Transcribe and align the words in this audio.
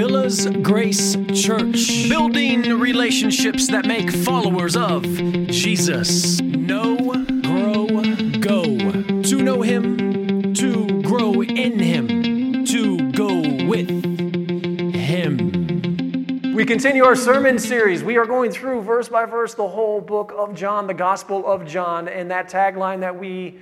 Villas 0.00 0.46
Grace 0.62 1.14
Church. 1.34 2.08
Building 2.08 2.62
relationships 2.80 3.66
that 3.66 3.84
make 3.84 4.10
followers 4.10 4.74
of 4.74 5.02
Jesus. 5.02 6.40
Know, 6.40 6.96
grow, 7.42 7.86
go. 8.40 8.78
To 9.22 9.42
know 9.42 9.60
Him, 9.60 10.54
to 10.54 11.02
grow 11.02 11.42
in 11.42 11.78
Him, 11.78 12.64
to 12.64 13.10
go 13.10 13.42
with 13.66 13.90
Him. 14.94 16.54
We 16.54 16.64
continue 16.64 17.04
our 17.04 17.14
sermon 17.14 17.58
series. 17.58 18.02
We 18.02 18.16
are 18.16 18.24
going 18.24 18.52
through 18.52 18.80
verse 18.80 19.10
by 19.10 19.26
verse 19.26 19.52
the 19.52 19.68
whole 19.68 20.00
book 20.00 20.32
of 20.34 20.54
John, 20.54 20.86
the 20.86 20.94
Gospel 20.94 21.46
of 21.46 21.66
John, 21.66 22.08
and 22.08 22.30
that 22.30 22.48
tagline 22.48 23.00
that 23.00 23.20
we 23.20 23.58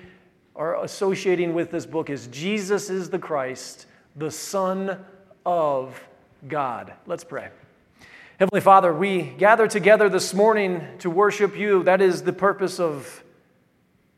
are 0.55 0.84
associating 0.84 1.52
with 1.52 1.73
this 1.73 1.84
book 1.84 2.09
is 2.09 2.29
Jesus 2.29 2.91
is 2.91 3.11
the 3.11 3.18
Christ, 3.18 3.86
the 4.14 4.30
Son 4.30 5.05
of 5.45 6.07
God. 6.46 6.93
Let's 7.07 7.25
pray. 7.25 7.48
Heavenly 8.39 8.61
Father, 8.61 8.94
we 8.94 9.22
gather 9.22 9.67
together 9.67 10.08
this 10.08 10.32
morning 10.32 10.86
to 11.00 11.11
worship 11.11 11.57
you. 11.57 11.82
That 11.82 12.00
is 12.00 12.22
the 12.22 12.32
purpose 12.32 12.79
of 12.79 13.25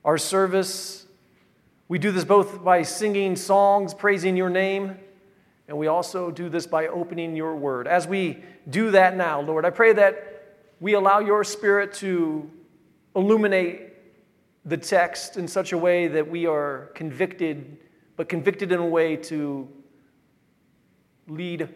our 0.05 0.19
service. 0.19 1.07
We 1.89 1.99
do 1.99 2.13
this 2.13 2.25
both 2.25 2.63
by 2.63 2.83
singing 2.83 3.37
songs, 3.37 3.95
praising 3.95 4.37
your 4.37 4.51
name, 4.51 4.99
and 5.67 5.79
we 5.79 5.87
also 5.87 6.31
do 6.31 6.51
this 6.51 6.67
by 6.67 6.89
opening 6.89 7.35
your 7.35 7.57
word. 7.57 7.89
As 7.89 8.07
we 8.07 8.45
do 8.69 8.91
that 8.91 9.17
now, 9.17 9.41
Lord, 9.41 9.65
I 9.65 9.71
pray 9.71 9.95
that 9.95 10.57
we 10.81 10.93
allow 10.93 11.21
your 11.21 11.43
spirit 11.43 11.95
to 11.95 12.51
illuminate 13.17 13.95
the 14.67 14.77
text 14.77 15.39
in 15.39 15.49
such 15.49 15.73
a 15.73 15.79
way 15.79 16.09
that 16.09 16.29
we 16.29 16.45
are 16.45 16.91
convicted, 16.95 17.79
but 18.17 18.29
convicted 18.29 18.73
in 18.73 18.81
a 18.81 18.87
way 18.87 19.17
to 19.17 19.67
lead 21.27 21.69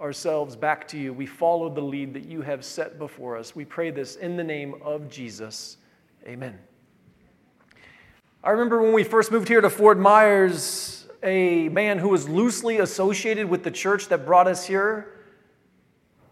ourselves 0.00 0.56
back 0.56 0.88
to 0.88 0.98
you. 0.98 1.12
We 1.12 1.26
follow 1.26 1.68
the 1.68 1.80
lead 1.80 2.14
that 2.14 2.24
you 2.24 2.40
have 2.42 2.64
set 2.64 2.98
before 2.98 3.36
us. 3.36 3.54
We 3.54 3.64
pray 3.64 3.90
this 3.90 4.16
in 4.16 4.36
the 4.36 4.44
name 4.44 4.76
of 4.82 5.10
Jesus. 5.10 5.76
Amen. 6.26 6.58
I 8.42 8.50
remember 8.50 8.80
when 8.80 8.94
we 8.94 9.04
first 9.04 9.30
moved 9.30 9.48
here 9.48 9.60
to 9.60 9.68
Fort 9.68 9.98
Myers, 9.98 11.06
a 11.22 11.68
man 11.68 11.98
who 11.98 12.08
was 12.08 12.28
loosely 12.28 12.78
associated 12.78 13.48
with 13.48 13.62
the 13.62 13.70
church 13.70 14.08
that 14.08 14.24
brought 14.24 14.46
us 14.46 14.66
here. 14.66 15.20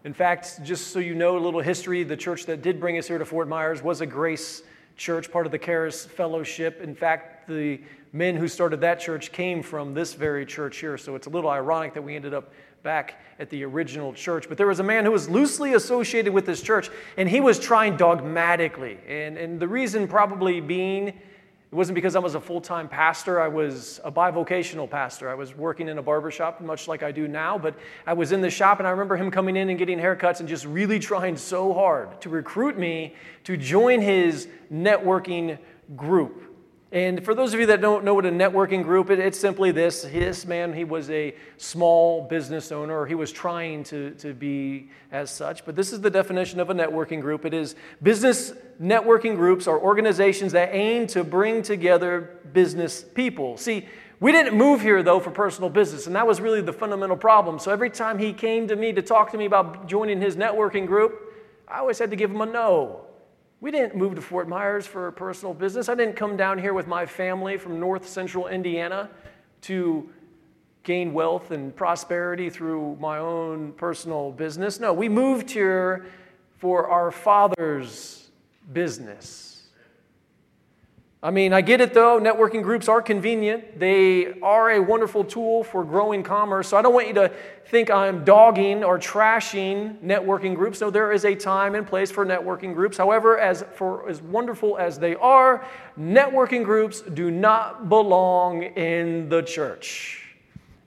In 0.04 0.14
fact, 0.14 0.62
just 0.62 0.86
so 0.86 1.00
you 1.00 1.14
know 1.14 1.36
a 1.36 1.40
little 1.40 1.60
history, 1.60 2.04
the 2.04 2.16
church 2.16 2.46
that 2.46 2.62
did 2.62 2.80
bring 2.80 2.96
us 2.96 3.06
here 3.06 3.18
to 3.18 3.26
Fort 3.26 3.48
Myers 3.48 3.82
was 3.82 4.00
a 4.00 4.06
grace 4.06 4.62
church, 4.96 5.30
part 5.30 5.44
of 5.44 5.52
the 5.52 5.58
Charis 5.58 6.06
Fellowship. 6.06 6.80
In 6.80 6.94
fact, 6.94 7.46
the 7.46 7.82
men 8.12 8.36
who 8.36 8.48
started 8.48 8.80
that 8.80 9.00
church 9.00 9.30
came 9.30 9.62
from 9.62 9.92
this 9.92 10.14
very 10.14 10.46
church 10.46 10.78
here, 10.78 10.96
so 10.96 11.14
it's 11.14 11.26
a 11.26 11.30
little 11.30 11.50
ironic 11.50 11.92
that 11.92 12.02
we 12.02 12.16
ended 12.16 12.32
up 12.32 12.52
back 12.82 13.20
at 13.38 13.50
the 13.50 13.64
original 13.64 14.12
church. 14.12 14.48
But 14.48 14.56
there 14.56 14.66
was 14.66 14.80
a 14.80 14.84
man 14.84 15.04
who 15.04 15.10
was 15.10 15.28
loosely 15.28 15.74
associated 15.74 16.32
with 16.32 16.46
this 16.46 16.62
church, 16.62 16.90
and 17.16 17.28
he 17.28 17.40
was 17.40 17.58
trying 17.58 17.96
dogmatically. 17.96 18.98
And, 19.06 19.36
and 19.36 19.60
the 19.60 19.68
reason 19.68 20.08
probably 20.08 20.60
being, 20.60 21.08
it 21.08 21.14
wasn't 21.70 21.96
because 21.96 22.16
I 22.16 22.20
was 22.20 22.34
a 22.34 22.40
full 22.40 22.60
time 22.60 22.88
pastor, 22.88 23.40
I 23.40 23.48
was 23.48 24.00
a 24.04 24.10
bivocational 24.10 24.88
pastor. 24.88 25.28
I 25.28 25.34
was 25.34 25.54
working 25.56 25.88
in 25.88 25.98
a 25.98 26.02
barber 26.02 26.30
shop, 26.30 26.60
much 26.60 26.88
like 26.88 27.02
I 27.02 27.12
do 27.12 27.28
now, 27.28 27.58
but 27.58 27.74
I 28.06 28.14
was 28.14 28.32
in 28.32 28.40
the 28.40 28.50
shop, 28.50 28.78
and 28.78 28.86
I 28.86 28.90
remember 28.90 29.16
him 29.16 29.30
coming 29.30 29.56
in 29.56 29.68
and 29.68 29.78
getting 29.78 29.98
haircuts 29.98 30.40
and 30.40 30.48
just 30.48 30.64
really 30.64 30.98
trying 30.98 31.36
so 31.36 31.74
hard 31.74 32.20
to 32.22 32.28
recruit 32.28 32.78
me 32.78 33.14
to 33.44 33.56
join 33.56 34.00
his 34.00 34.48
networking 34.72 35.58
group. 35.96 36.47
And 36.90 37.22
for 37.22 37.34
those 37.34 37.52
of 37.52 37.60
you 37.60 37.66
that 37.66 37.82
don't 37.82 38.02
know 38.02 38.14
what 38.14 38.24
a 38.24 38.30
networking 38.30 38.82
group 38.82 39.10
is, 39.10 39.18
it's 39.18 39.38
simply 39.38 39.72
this. 39.72 40.02
This 40.02 40.46
man, 40.46 40.72
he 40.72 40.84
was 40.84 41.10
a 41.10 41.34
small 41.58 42.26
business 42.26 42.72
owner, 42.72 43.04
he 43.04 43.14
was 43.14 43.30
trying 43.30 43.84
to, 43.84 44.12
to 44.12 44.32
be 44.32 44.88
as 45.12 45.30
such. 45.30 45.66
But 45.66 45.76
this 45.76 45.92
is 45.92 46.00
the 46.00 46.08
definition 46.08 46.60
of 46.60 46.70
a 46.70 46.74
networking 46.74 47.20
group 47.20 47.44
it 47.44 47.52
is 47.52 47.74
business 48.02 48.52
networking 48.80 49.36
groups 49.36 49.66
are 49.66 49.78
organizations 49.78 50.52
that 50.52 50.70
aim 50.72 51.06
to 51.08 51.24
bring 51.24 51.62
together 51.62 52.40
business 52.54 53.02
people. 53.02 53.58
See, 53.58 53.86
we 54.20 54.32
didn't 54.32 54.56
move 54.56 54.80
here, 54.80 55.02
though, 55.02 55.20
for 55.20 55.30
personal 55.30 55.68
business, 55.68 56.06
and 56.06 56.16
that 56.16 56.26
was 56.26 56.40
really 56.40 56.62
the 56.62 56.72
fundamental 56.72 57.16
problem. 57.16 57.58
So 57.58 57.70
every 57.70 57.90
time 57.90 58.18
he 58.18 58.32
came 58.32 58.66
to 58.68 58.76
me 58.76 58.92
to 58.92 59.02
talk 59.02 59.30
to 59.32 59.38
me 59.38 59.44
about 59.44 59.88
joining 59.88 60.20
his 60.20 60.36
networking 60.36 60.86
group, 60.86 61.34
I 61.68 61.78
always 61.78 61.98
had 61.98 62.10
to 62.10 62.16
give 62.16 62.30
him 62.30 62.40
a 62.40 62.46
no. 62.46 63.07
We 63.60 63.72
didn't 63.72 63.96
move 63.96 64.14
to 64.14 64.20
Fort 64.20 64.48
Myers 64.48 64.86
for 64.86 65.10
personal 65.10 65.52
business. 65.52 65.88
I 65.88 65.96
didn't 65.96 66.14
come 66.14 66.36
down 66.36 66.58
here 66.58 66.74
with 66.74 66.86
my 66.86 67.04
family 67.06 67.56
from 67.56 67.80
north 67.80 68.08
central 68.08 68.46
Indiana 68.46 69.10
to 69.62 70.08
gain 70.84 71.12
wealth 71.12 71.50
and 71.50 71.74
prosperity 71.74 72.50
through 72.50 72.96
my 73.00 73.18
own 73.18 73.72
personal 73.72 74.30
business. 74.30 74.78
No, 74.78 74.92
we 74.92 75.08
moved 75.08 75.50
here 75.50 76.06
for 76.58 76.88
our 76.88 77.10
Father's 77.10 78.30
business. 78.72 79.47
I 81.20 81.32
mean, 81.32 81.52
I 81.52 81.62
get 81.62 81.80
it 81.80 81.94
though. 81.94 82.20
Networking 82.20 82.62
groups 82.62 82.88
are 82.88 83.02
convenient. 83.02 83.80
They 83.80 84.38
are 84.40 84.70
a 84.70 84.80
wonderful 84.80 85.24
tool 85.24 85.64
for 85.64 85.82
growing 85.82 86.22
commerce. 86.22 86.68
So 86.68 86.76
I 86.76 86.82
don't 86.82 86.94
want 86.94 87.08
you 87.08 87.14
to 87.14 87.32
think 87.66 87.90
I'm 87.90 88.24
dogging 88.24 88.84
or 88.84 89.00
trashing 89.00 89.98
networking 89.98 90.54
groups. 90.54 90.80
No, 90.80 90.90
there 90.90 91.10
is 91.10 91.24
a 91.24 91.34
time 91.34 91.74
and 91.74 91.84
place 91.84 92.12
for 92.12 92.24
networking 92.24 92.72
groups. 92.72 92.96
However, 92.96 93.36
as 93.36 93.64
for 93.74 94.08
as 94.08 94.22
wonderful 94.22 94.78
as 94.78 95.00
they 95.00 95.16
are, 95.16 95.66
networking 95.98 96.64
groups 96.64 97.00
do 97.00 97.32
not 97.32 97.88
belong 97.88 98.62
in 98.62 99.28
the 99.28 99.42
church. 99.42 100.24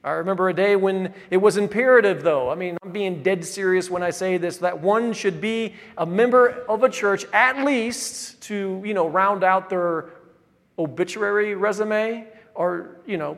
I 0.03 0.11
remember 0.11 0.49
a 0.49 0.53
day 0.53 0.75
when 0.75 1.13
it 1.29 1.37
was 1.37 1.57
imperative, 1.57 2.23
though. 2.23 2.49
I 2.49 2.55
mean, 2.55 2.75
I'm 2.81 2.91
being 2.91 3.21
dead 3.21 3.45
serious 3.45 3.87
when 3.87 4.01
I 4.01 4.09
say 4.09 4.37
this, 4.37 4.57
that 4.57 4.81
one 4.81 5.13
should 5.13 5.39
be 5.39 5.75
a 5.95 6.07
member 6.07 6.65
of 6.67 6.81
a 6.83 6.89
church 6.89 7.25
at 7.33 7.63
least 7.63 8.41
to, 8.43 8.81
you 8.83 8.95
know, 8.95 9.07
round 9.07 9.43
out 9.43 9.69
their 9.69 10.09
obituary 10.81 11.55
resume 11.55 12.27
or, 12.55 12.97
you 13.05 13.17
know, 13.17 13.37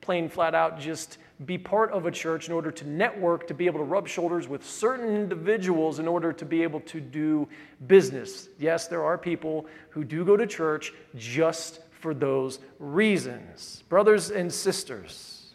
plain 0.00 0.28
flat 0.28 0.54
out 0.54 0.78
just 0.78 1.18
be 1.46 1.58
part 1.58 1.90
of 1.90 2.06
a 2.06 2.10
church 2.10 2.46
in 2.46 2.54
order 2.54 2.70
to 2.70 2.86
network, 2.86 3.46
to 3.48 3.54
be 3.54 3.66
able 3.66 3.80
to 3.80 3.84
rub 3.84 4.06
shoulders 4.06 4.46
with 4.46 4.64
certain 4.64 5.16
individuals 5.16 5.98
in 5.98 6.06
order 6.06 6.32
to 6.32 6.44
be 6.44 6.62
able 6.62 6.80
to 6.80 7.00
do 7.00 7.48
business. 7.86 8.48
Yes, 8.58 8.86
there 8.86 9.04
are 9.04 9.18
people 9.18 9.66
who 9.90 10.04
do 10.04 10.24
go 10.24 10.36
to 10.36 10.46
church 10.46 10.92
just 11.16 11.80
for 11.90 12.14
those 12.14 12.60
reasons. 12.78 13.82
Brothers 13.88 14.30
and 14.30 14.52
sisters, 14.52 15.54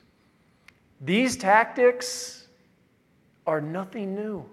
these 0.99 1.37
tactics 1.37 2.47
are 3.47 3.61
nothing 3.61 4.15
new. 4.15 4.45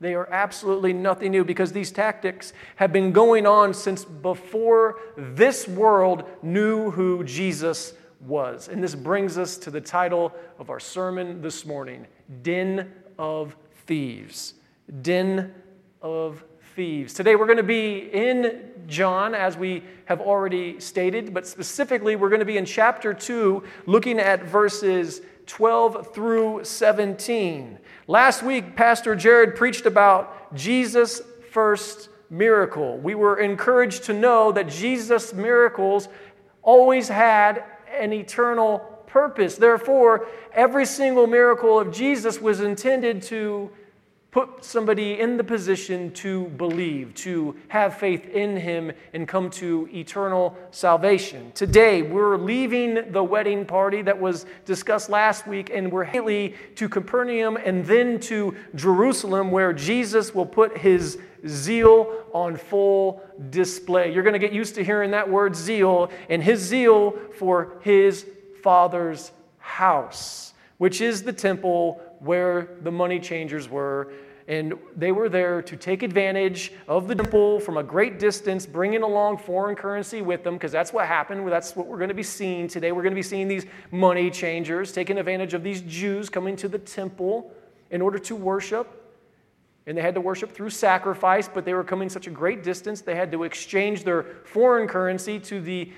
They 0.00 0.14
are 0.14 0.28
absolutely 0.30 0.92
nothing 0.92 1.30
new 1.32 1.44
because 1.44 1.72
these 1.72 1.90
tactics 1.90 2.52
have 2.76 2.92
been 2.92 3.12
going 3.12 3.46
on 3.46 3.72
since 3.72 4.04
before 4.04 5.00
this 5.16 5.66
world 5.66 6.24
knew 6.42 6.90
who 6.90 7.24
Jesus 7.24 7.94
was. 8.20 8.68
And 8.68 8.82
this 8.82 8.94
brings 8.94 9.38
us 9.38 9.56
to 9.58 9.70
the 9.70 9.80
title 9.80 10.34
of 10.58 10.68
our 10.68 10.80
sermon 10.80 11.40
this 11.40 11.64
morning 11.64 12.06
Den 12.42 12.92
of 13.18 13.56
Thieves. 13.86 14.54
Den 15.00 15.54
of 16.02 16.44
Thieves. 16.74 17.14
Today 17.14 17.34
we're 17.34 17.46
going 17.46 17.56
to 17.56 17.62
be 17.62 18.10
in 18.12 18.70
John, 18.86 19.34
as 19.34 19.56
we 19.56 19.82
have 20.04 20.20
already 20.20 20.78
stated, 20.78 21.32
but 21.32 21.46
specifically 21.46 22.16
we're 22.16 22.28
going 22.28 22.40
to 22.40 22.44
be 22.46 22.58
in 22.58 22.66
chapter 22.66 23.14
2, 23.14 23.62
looking 23.86 24.18
at 24.18 24.44
verses 24.44 25.22
12 25.46 26.14
through 26.14 26.64
17. 26.64 27.78
Last 28.06 28.42
week, 28.42 28.76
Pastor 28.76 29.14
Jared 29.14 29.56
preached 29.56 29.86
about 29.86 30.54
Jesus' 30.54 31.22
first 31.50 32.08
miracle. 32.30 32.98
We 32.98 33.14
were 33.14 33.38
encouraged 33.38 34.04
to 34.04 34.12
know 34.12 34.52
that 34.52 34.68
Jesus' 34.68 35.32
miracles 35.32 36.08
always 36.62 37.08
had 37.08 37.64
an 37.96 38.12
eternal 38.12 38.78
purpose. 39.06 39.56
Therefore, 39.56 40.26
every 40.52 40.84
single 40.84 41.26
miracle 41.26 41.78
of 41.78 41.92
Jesus 41.92 42.40
was 42.40 42.60
intended 42.60 43.22
to 43.22 43.70
put 44.36 44.62
somebody 44.62 45.18
in 45.18 45.38
the 45.38 45.42
position 45.42 46.12
to 46.12 46.44
believe, 46.58 47.14
to 47.14 47.56
have 47.68 47.96
faith 47.96 48.28
in 48.28 48.54
him, 48.54 48.92
and 49.14 49.26
come 49.26 49.48
to 49.48 49.88
eternal 49.94 50.54
salvation. 50.70 51.50
Today, 51.54 52.02
we're 52.02 52.36
leaving 52.36 53.12
the 53.12 53.24
wedding 53.24 53.64
party 53.64 54.02
that 54.02 54.20
was 54.20 54.44
discussed 54.66 55.08
last 55.08 55.46
week, 55.46 55.70
and 55.72 55.90
we're 55.90 56.04
heading 56.04 56.52
to 56.74 56.86
Capernaum 56.86 57.56
and 57.56 57.86
then 57.86 58.20
to 58.20 58.54
Jerusalem, 58.74 59.50
where 59.50 59.72
Jesus 59.72 60.34
will 60.34 60.44
put 60.44 60.76
his 60.76 61.18
zeal 61.48 62.26
on 62.34 62.56
full 62.56 63.22
display. 63.48 64.12
You're 64.12 64.22
going 64.22 64.34
to 64.34 64.38
get 64.38 64.52
used 64.52 64.74
to 64.74 64.84
hearing 64.84 65.12
that 65.12 65.30
word 65.30 65.56
zeal, 65.56 66.10
and 66.28 66.42
his 66.42 66.60
zeal 66.60 67.14
for 67.38 67.78
his 67.80 68.26
Father's 68.62 69.32
house, 69.56 70.52
which 70.76 71.00
is 71.00 71.22
the 71.22 71.32
temple 71.32 72.02
where 72.18 72.68
the 72.82 72.90
money 72.90 73.18
changers 73.18 73.68
were 73.68 74.12
and 74.48 74.74
they 74.94 75.10
were 75.10 75.28
there 75.28 75.60
to 75.60 75.76
take 75.76 76.04
advantage 76.04 76.72
of 76.86 77.08
the 77.08 77.14
temple 77.14 77.58
from 77.58 77.78
a 77.78 77.82
great 77.82 78.20
distance, 78.20 78.64
bringing 78.64 79.02
along 79.02 79.38
foreign 79.38 79.74
currency 79.74 80.22
with 80.22 80.44
them, 80.44 80.54
because 80.54 80.70
that's 80.70 80.92
what 80.92 81.06
happened. 81.06 81.46
That's 81.50 81.74
what 81.74 81.88
we're 81.88 81.98
going 81.98 82.10
to 82.10 82.14
be 82.14 82.22
seeing 82.22 82.68
today. 82.68 82.92
We're 82.92 83.02
going 83.02 83.12
to 83.14 83.16
be 83.16 83.22
seeing 83.22 83.48
these 83.48 83.66
money 83.90 84.30
changers 84.30 84.92
taking 84.92 85.18
advantage 85.18 85.52
of 85.52 85.64
these 85.64 85.80
Jews 85.82 86.30
coming 86.30 86.54
to 86.56 86.68
the 86.68 86.78
temple. 86.78 87.52
in 87.90 88.02
order 88.02 88.18
to 88.18 88.34
worship. 88.34 89.02
And 89.86 89.96
they 89.96 90.02
had 90.02 90.14
to 90.14 90.20
worship 90.20 90.52
through 90.52 90.70
sacrifice, 90.70 91.48
but 91.48 91.64
they 91.64 91.72
were 91.72 91.84
coming 91.84 92.08
such 92.08 92.26
a 92.26 92.30
great 92.30 92.64
distance, 92.64 93.00
they 93.00 93.14
had 93.14 93.30
to 93.32 93.44
exchange 93.44 94.02
their 94.02 94.24
foreign 94.44 94.88
currency 94.88 95.38
to 95.40 95.60
the 95.60 95.92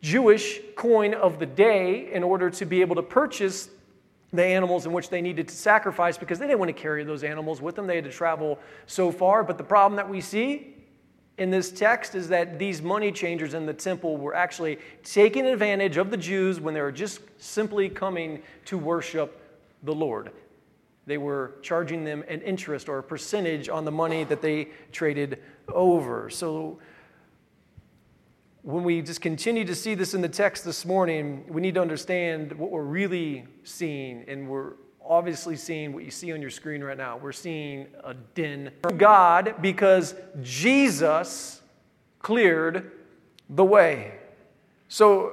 Jewish 0.00 0.60
coin 0.76 1.14
of 1.14 1.38
the 1.38 1.46
day 1.46 2.12
in 2.12 2.22
order 2.22 2.50
to 2.50 2.66
be 2.66 2.80
able 2.80 2.96
to 2.96 3.02
purchase 3.02 3.70
the 4.34 4.44
animals 4.44 4.86
in 4.86 4.92
which 4.92 5.10
they 5.10 5.20
needed 5.20 5.48
to 5.48 5.54
sacrifice 5.54 6.18
because 6.18 6.38
they 6.38 6.46
didn't 6.46 6.58
want 6.58 6.68
to 6.68 6.80
carry 6.80 7.04
those 7.04 7.24
animals 7.24 7.60
with 7.60 7.76
them. 7.76 7.86
They 7.86 7.96
had 7.96 8.04
to 8.04 8.10
travel 8.10 8.58
so 8.86 9.10
far. 9.10 9.44
But 9.44 9.58
the 9.58 9.64
problem 9.64 9.96
that 9.96 10.08
we 10.08 10.20
see 10.20 10.74
in 11.38 11.50
this 11.50 11.70
text 11.72 12.14
is 12.14 12.28
that 12.28 12.58
these 12.58 12.82
money 12.82 13.10
changers 13.10 13.54
in 13.54 13.66
the 13.66 13.74
temple 13.74 14.16
were 14.16 14.34
actually 14.34 14.78
taking 15.02 15.46
advantage 15.46 15.96
of 15.96 16.10
the 16.10 16.16
Jews 16.16 16.60
when 16.60 16.74
they 16.74 16.80
were 16.80 16.92
just 16.92 17.20
simply 17.38 17.88
coming 17.88 18.42
to 18.66 18.78
worship 18.78 19.40
the 19.82 19.94
Lord. 19.94 20.30
They 21.06 21.18
were 21.18 21.56
charging 21.62 22.04
them 22.04 22.24
an 22.28 22.40
interest 22.42 22.88
or 22.88 22.98
a 22.98 23.02
percentage 23.02 23.68
on 23.68 23.84
the 23.84 23.92
money 23.92 24.24
that 24.24 24.40
they 24.40 24.68
traded 24.90 25.40
over. 25.68 26.30
So 26.30 26.78
when 28.64 28.82
we 28.82 29.02
just 29.02 29.20
continue 29.20 29.62
to 29.66 29.74
see 29.74 29.94
this 29.94 30.14
in 30.14 30.22
the 30.22 30.28
text 30.28 30.64
this 30.64 30.86
morning, 30.86 31.44
we 31.48 31.60
need 31.60 31.74
to 31.74 31.82
understand 31.82 32.50
what 32.54 32.70
we're 32.70 32.82
really 32.82 33.44
seeing. 33.62 34.24
And 34.26 34.48
we're 34.48 34.72
obviously 35.04 35.54
seeing 35.54 35.92
what 35.92 36.02
you 36.02 36.10
see 36.10 36.32
on 36.32 36.40
your 36.40 36.50
screen 36.50 36.82
right 36.82 36.96
now. 36.96 37.18
We're 37.18 37.32
seeing 37.32 37.88
a 38.02 38.14
den 38.14 38.70
from 38.82 38.96
God 38.96 39.56
because 39.60 40.14
Jesus 40.40 41.60
cleared 42.20 42.92
the 43.50 43.64
way. 43.64 44.14
So, 44.88 45.32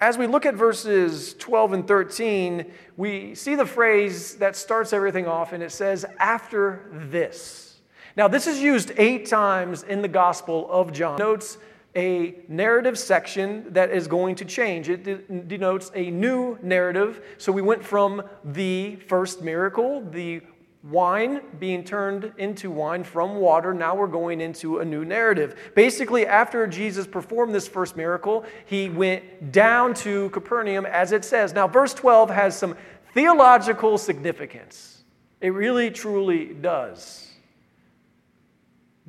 as 0.00 0.16
we 0.16 0.26
look 0.26 0.46
at 0.46 0.54
verses 0.54 1.34
12 1.34 1.74
and 1.74 1.86
13, 1.86 2.72
we 2.96 3.34
see 3.34 3.54
the 3.54 3.66
phrase 3.66 4.36
that 4.36 4.56
starts 4.56 4.94
everything 4.94 5.28
off, 5.28 5.52
and 5.52 5.62
it 5.62 5.70
says, 5.70 6.06
after 6.18 6.88
this. 6.90 7.80
Now, 8.16 8.28
this 8.28 8.46
is 8.46 8.60
used 8.60 8.92
eight 8.96 9.26
times 9.26 9.84
in 9.84 10.02
the 10.02 10.08
Gospel 10.08 10.66
of 10.70 10.92
John. 10.92 11.18
Notes 11.18 11.58
a 11.94 12.36
narrative 12.48 12.98
section 12.98 13.72
that 13.72 13.90
is 13.90 14.06
going 14.06 14.34
to 14.36 14.44
change. 14.44 14.88
It 14.88 15.04
de- 15.04 15.42
denotes 15.42 15.90
a 15.94 16.10
new 16.10 16.58
narrative. 16.62 17.22
So 17.38 17.52
we 17.52 17.62
went 17.62 17.84
from 17.84 18.22
the 18.44 18.96
first 18.96 19.42
miracle, 19.42 20.00
the 20.10 20.40
wine 20.82 21.42
being 21.60 21.84
turned 21.84 22.32
into 22.38 22.70
wine 22.70 23.04
from 23.04 23.36
water. 23.36 23.72
Now 23.72 23.94
we're 23.94 24.06
going 24.06 24.40
into 24.40 24.78
a 24.78 24.84
new 24.84 25.04
narrative. 25.04 25.72
Basically, 25.74 26.26
after 26.26 26.66
Jesus 26.66 27.06
performed 27.06 27.54
this 27.54 27.68
first 27.68 27.96
miracle, 27.96 28.44
he 28.64 28.88
went 28.88 29.52
down 29.52 29.94
to 29.94 30.30
Capernaum, 30.30 30.86
as 30.86 31.12
it 31.12 31.24
says. 31.24 31.52
Now, 31.52 31.68
verse 31.68 31.94
12 31.94 32.30
has 32.30 32.58
some 32.58 32.76
theological 33.14 33.98
significance. 33.98 35.04
It 35.40 35.50
really, 35.50 35.90
truly 35.90 36.46
does. 36.46 37.28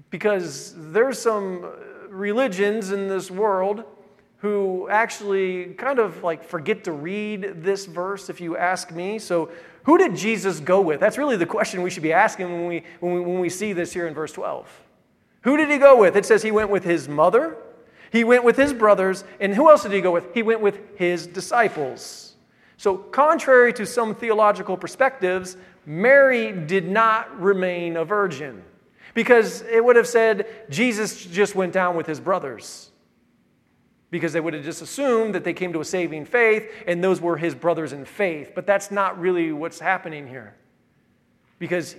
Because 0.09 0.74
there's 0.75 1.18
some 1.18 1.65
religions 2.13 2.92
in 2.92 3.07
this 3.07 3.31
world 3.31 3.83
who 4.38 4.89
actually 4.89 5.74
kind 5.75 6.00
of 6.00 6.21
like 6.21 6.44
forget 6.44 6.83
to 6.83 6.92
read 6.92 7.63
this 7.63 7.86
verse, 7.86 8.30
if 8.30 8.42
you 8.42 8.57
ask 8.57 8.92
me. 8.92 9.18
So, 9.18 9.50
who 9.83 9.98
did 9.98 10.15
Jesus 10.15 10.60
go 10.60 10.80
with? 10.80 11.00
That's 11.00 11.18
really 11.18 11.38
the 11.38 11.45
question 11.45 11.81
we 11.81 11.89
should 11.89 12.04
be 12.04 12.13
asking 12.13 12.51
when 12.51 12.68
we, 12.68 12.83
when 13.00 13.13
we, 13.13 13.19
when 13.21 13.39
we 13.39 13.50
see 13.50 13.74
this 13.74 13.92
here 13.92 14.07
in 14.07 14.13
verse 14.13 14.31
12. 14.31 14.68
Who 15.42 15.57
did 15.57 15.69
he 15.69 15.77
go 15.77 15.98
with? 15.98 16.15
It 16.15 16.25
says 16.25 16.42
he 16.42 16.51
went 16.51 16.69
with 16.69 16.83
his 16.83 17.10
mother, 17.10 17.57
he 18.12 18.24
went 18.24 18.44
with 18.44 18.56
his 18.56 18.74
brothers, 18.74 19.24
and 19.39 19.54
who 19.54 19.69
else 19.69 19.83
did 19.83 19.92
he 19.92 20.01
go 20.01 20.12
with? 20.12 20.33
He 20.33 20.44
went 20.44 20.62
with 20.62 20.80
his 20.95 21.25
disciples. 21.25 22.36
So, 22.77 22.98
contrary 22.98 23.71
to 23.74 23.86
some 23.86 24.13
theological 24.13 24.75
perspectives, 24.75 25.57
Mary 25.86 26.51
did 26.51 26.89
not 26.89 27.39
remain 27.39 27.98
a 27.98 28.06
virgin. 28.06 28.62
Because 29.13 29.62
it 29.63 29.83
would 29.83 29.95
have 29.95 30.07
said 30.07 30.48
Jesus 30.69 31.25
just 31.25 31.56
went 31.56 31.74
down 31.74 31.95
with 31.95 32.07
his 32.07 32.19
brothers. 32.19 32.92
Because 34.10 34.33
they 34.33 34.39
would 34.39 34.54
have 34.54 34.63
just 34.63 34.81
assumed 34.81 35.36
that 35.36 35.44
they 35.44 35.54
came 35.54 35.74
to 35.74 35.81
a 35.81 35.86
saving 35.86 36.25
faith 36.25 36.69
and 36.88 37.04
those 37.04 37.19
were 37.19 37.38
his 37.38 37.56
brothers 37.56 37.94
in 37.94 38.06
faith. 38.06 38.51
But 38.54 38.65
that's 38.65 38.92
not 38.92 39.19
really 39.19 39.51
what's 39.51 39.80
happening 39.80 40.27
here. 40.27 40.56
Because 41.60 41.95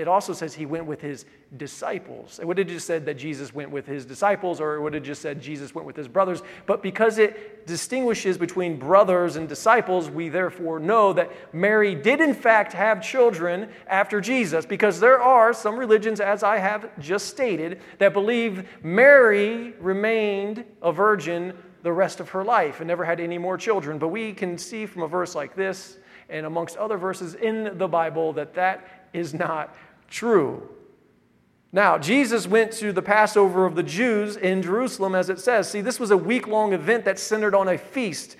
it 0.00 0.08
also 0.08 0.32
says 0.32 0.54
he 0.54 0.64
went 0.64 0.86
with 0.86 1.00
his 1.00 1.26
disciples. 1.56 2.38
It 2.40 2.46
would 2.46 2.56
have 2.56 2.68
just 2.68 2.86
said 2.86 3.04
that 3.04 3.18
Jesus 3.18 3.52
went 3.52 3.70
with 3.70 3.86
his 3.86 4.06
disciples, 4.06 4.60
or 4.60 4.76
it 4.76 4.80
would 4.80 4.94
have 4.94 5.02
just 5.02 5.20
said 5.20 5.42
Jesus 5.42 5.74
went 5.74 5.86
with 5.86 5.96
his 5.96 6.08
brothers. 6.08 6.42
But 6.64 6.82
because 6.82 7.18
it 7.18 7.66
distinguishes 7.66 8.38
between 8.38 8.78
brothers 8.78 9.36
and 9.36 9.48
disciples, 9.48 10.08
we 10.08 10.30
therefore 10.30 10.78
know 10.78 11.12
that 11.12 11.30
Mary 11.54 11.94
did, 11.94 12.20
in 12.20 12.32
fact, 12.32 12.72
have 12.72 13.02
children 13.02 13.68
after 13.86 14.20
Jesus. 14.20 14.64
Because 14.64 15.00
there 15.00 15.20
are 15.20 15.52
some 15.52 15.76
religions, 15.76 16.18
as 16.18 16.42
I 16.42 16.58
have 16.58 16.88
just 16.98 17.26
stated, 17.26 17.80
that 17.98 18.14
believe 18.14 18.66
Mary 18.82 19.74
remained 19.80 20.64
a 20.80 20.92
virgin 20.92 21.52
the 21.82 21.92
rest 21.92 22.20
of 22.20 22.30
her 22.30 22.44
life 22.44 22.80
and 22.80 22.88
never 22.88 23.04
had 23.04 23.20
any 23.20 23.38
more 23.38 23.58
children. 23.58 23.98
But 23.98 24.08
we 24.08 24.32
can 24.32 24.56
see 24.56 24.86
from 24.86 25.02
a 25.02 25.08
verse 25.08 25.34
like 25.34 25.54
this 25.54 25.98
and 26.28 26.46
amongst 26.46 26.76
other 26.76 26.96
verses 26.96 27.34
in 27.34 27.76
the 27.76 27.88
Bible 27.88 28.32
that 28.34 28.54
that 28.54 29.08
is 29.12 29.34
not 29.34 29.74
true. 30.10 30.68
Now, 31.72 31.98
Jesus 31.98 32.48
went 32.48 32.72
to 32.72 32.92
the 32.92 33.02
Passover 33.02 33.64
of 33.64 33.76
the 33.76 33.82
Jews 33.84 34.36
in 34.36 34.60
Jerusalem, 34.60 35.14
as 35.14 35.30
it 35.30 35.38
says. 35.38 35.70
See, 35.70 35.80
this 35.80 36.00
was 36.00 36.10
a 36.10 36.16
week 36.16 36.48
long 36.48 36.72
event 36.72 37.04
that 37.04 37.18
centered 37.18 37.54
on 37.54 37.68
a 37.68 37.78
feast. 37.78 38.36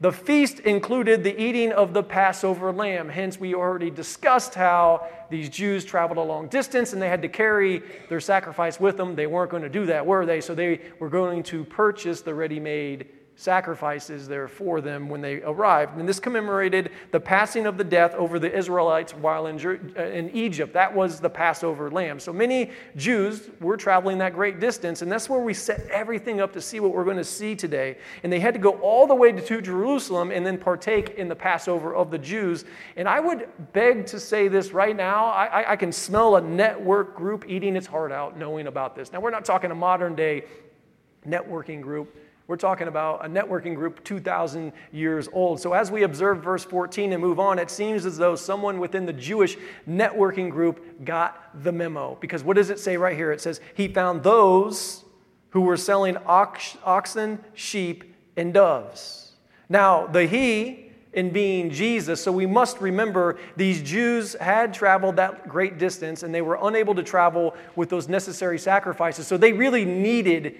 The 0.00 0.12
feast 0.12 0.60
included 0.60 1.24
the 1.24 1.40
eating 1.40 1.72
of 1.72 1.94
the 1.94 2.02
Passover 2.02 2.72
lamb. 2.72 3.08
Hence, 3.08 3.40
we 3.40 3.54
already 3.54 3.90
discussed 3.90 4.54
how 4.54 5.06
these 5.30 5.48
Jews 5.48 5.82
traveled 5.84 6.18
a 6.18 6.22
long 6.22 6.48
distance 6.48 6.92
and 6.92 7.00
they 7.00 7.08
had 7.08 7.22
to 7.22 7.28
carry 7.28 7.82
their 8.10 8.20
sacrifice 8.20 8.78
with 8.78 8.98
them. 8.98 9.14
They 9.14 9.26
weren't 9.26 9.50
going 9.50 9.62
to 9.62 9.70
do 9.70 9.86
that, 9.86 10.04
were 10.04 10.26
they? 10.26 10.42
So 10.42 10.54
they 10.54 10.80
were 10.98 11.08
going 11.08 11.42
to 11.44 11.64
purchase 11.64 12.20
the 12.20 12.34
ready 12.34 12.60
made 12.60 13.06
sacrifices 13.36 14.28
there 14.28 14.46
for 14.46 14.80
them 14.80 15.08
when 15.08 15.20
they 15.20 15.42
arrived. 15.42 15.98
And 15.98 16.08
this 16.08 16.20
commemorated 16.20 16.90
the 17.10 17.18
passing 17.18 17.66
of 17.66 17.76
the 17.76 17.84
death 17.84 18.14
over 18.14 18.38
the 18.38 18.52
Israelites 18.52 19.12
while 19.12 19.48
in, 19.48 19.58
uh, 19.96 20.02
in 20.02 20.30
Egypt. 20.30 20.72
That 20.72 20.94
was 20.94 21.18
the 21.18 21.30
Passover 21.30 21.90
lamb. 21.90 22.20
So 22.20 22.32
many 22.32 22.70
Jews 22.96 23.50
were 23.60 23.76
traveling 23.76 24.18
that 24.18 24.34
great 24.34 24.60
distance, 24.60 25.02
and 25.02 25.10
that's 25.10 25.28
where 25.28 25.40
we 25.40 25.52
set 25.52 25.86
everything 25.88 26.40
up 26.40 26.52
to 26.52 26.60
see 26.60 26.78
what 26.78 26.94
we're 26.94 27.04
going 27.04 27.16
to 27.16 27.24
see 27.24 27.56
today. 27.56 27.98
And 28.22 28.32
they 28.32 28.40
had 28.40 28.54
to 28.54 28.60
go 28.60 28.78
all 28.78 29.06
the 29.06 29.14
way 29.14 29.32
to 29.32 29.60
Jerusalem 29.60 30.30
and 30.30 30.46
then 30.46 30.56
partake 30.56 31.10
in 31.10 31.28
the 31.28 31.36
Passover 31.36 31.94
of 31.94 32.10
the 32.12 32.18
Jews. 32.18 32.64
And 32.96 33.08
I 33.08 33.18
would 33.18 33.48
beg 33.72 34.06
to 34.06 34.20
say 34.20 34.48
this 34.48 34.72
right 34.72 34.96
now 34.96 35.24
I, 35.26 35.72
I 35.72 35.76
can 35.76 35.90
smell 35.92 36.36
a 36.36 36.40
network 36.40 37.16
group 37.16 37.44
eating 37.48 37.76
its 37.76 37.86
heart 37.86 38.12
out 38.12 38.38
knowing 38.38 38.66
about 38.66 38.94
this. 38.94 39.12
Now, 39.12 39.20
we're 39.20 39.30
not 39.30 39.44
talking 39.44 39.70
a 39.70 39.74
modern 39.74 40.14
day 40.14 40.44
networking 41.26 41.80
group. 41.80 42.16
We're 42.46 42.56
talking 42.56 42.88
about 42.88 43.24
a 43.24 43.28
networking 43.28 43.74
group 43.74 44.04
2,000 44.04 44.72
years 44.92 45.28
old. 45.32 45.60
So, 45.60 45.72
as 45.72 45.90
we 45.90 46.02
observe 46.02 46.42
verse 46.42 46.62
14 46.62 47.14
and 47.14 47.22
move 47.22 47.40
on, 47.40 47.58
it 47.58 47.70
seems 47.70 48.04
as 48.04 48.18
though 48.18 48.36
someone 48.36 48.78
within 48.78 49.06
the 49.06 49.14
Jewish 49.14 49.56
networking 49.88 50.50
group 50.50 51.04
got 51.04 51.62
the 51.64 51.72
memo. 51.72 52.18
Because 52.20 52.44
what 52.44 52.56
does 52.56 52.68
it 52.68 52.78
say 52.78 52.98
right 52.98 53.16
here? 53.16 53.32
It 53.32 53.40
says, 53.40 53.60
He 53.74 53.88
found 53.88 54.22
those 54.22 55.04
who 55.50 55.62
were 55.62 55.78
selling 55.78 56.18
ox- 56.26 56.76
oxen, 56.84 57.42
sheep, 57.54 58.14
and 58.36 58.52
doves. 58.52 59.32
Now, 59.70 60.06
the 60.06 60.26
He 60.26 60.84
in 61.14 61.30
being 61.30 61.70
Jesus. 61.70 62.20
So 62.20 62.30
we 62.30 62.44
must 62.44 62.80
remember 62.80 63.38
these 63.56 63.80
Jews 63.82 64.34
had 64.34 64.74
traveled 64.74 65.16
that 65.16 65.48
great 65.48 65.78
distance 65.78 66.24
and 66.24 66.34
they 66.34 66.42
were 66.42 66.58
unable 66.60 66.94
to 66.96 67.02
travel 67.02 67.54
with 67.76 67.88
those 67.88 68.08
necessary 68.08 68.58
sacrifices. 68.58 69.26
So 69.26 69.36
they 69.36 69.52
really 69.52 69.84
needed 69.84 70.56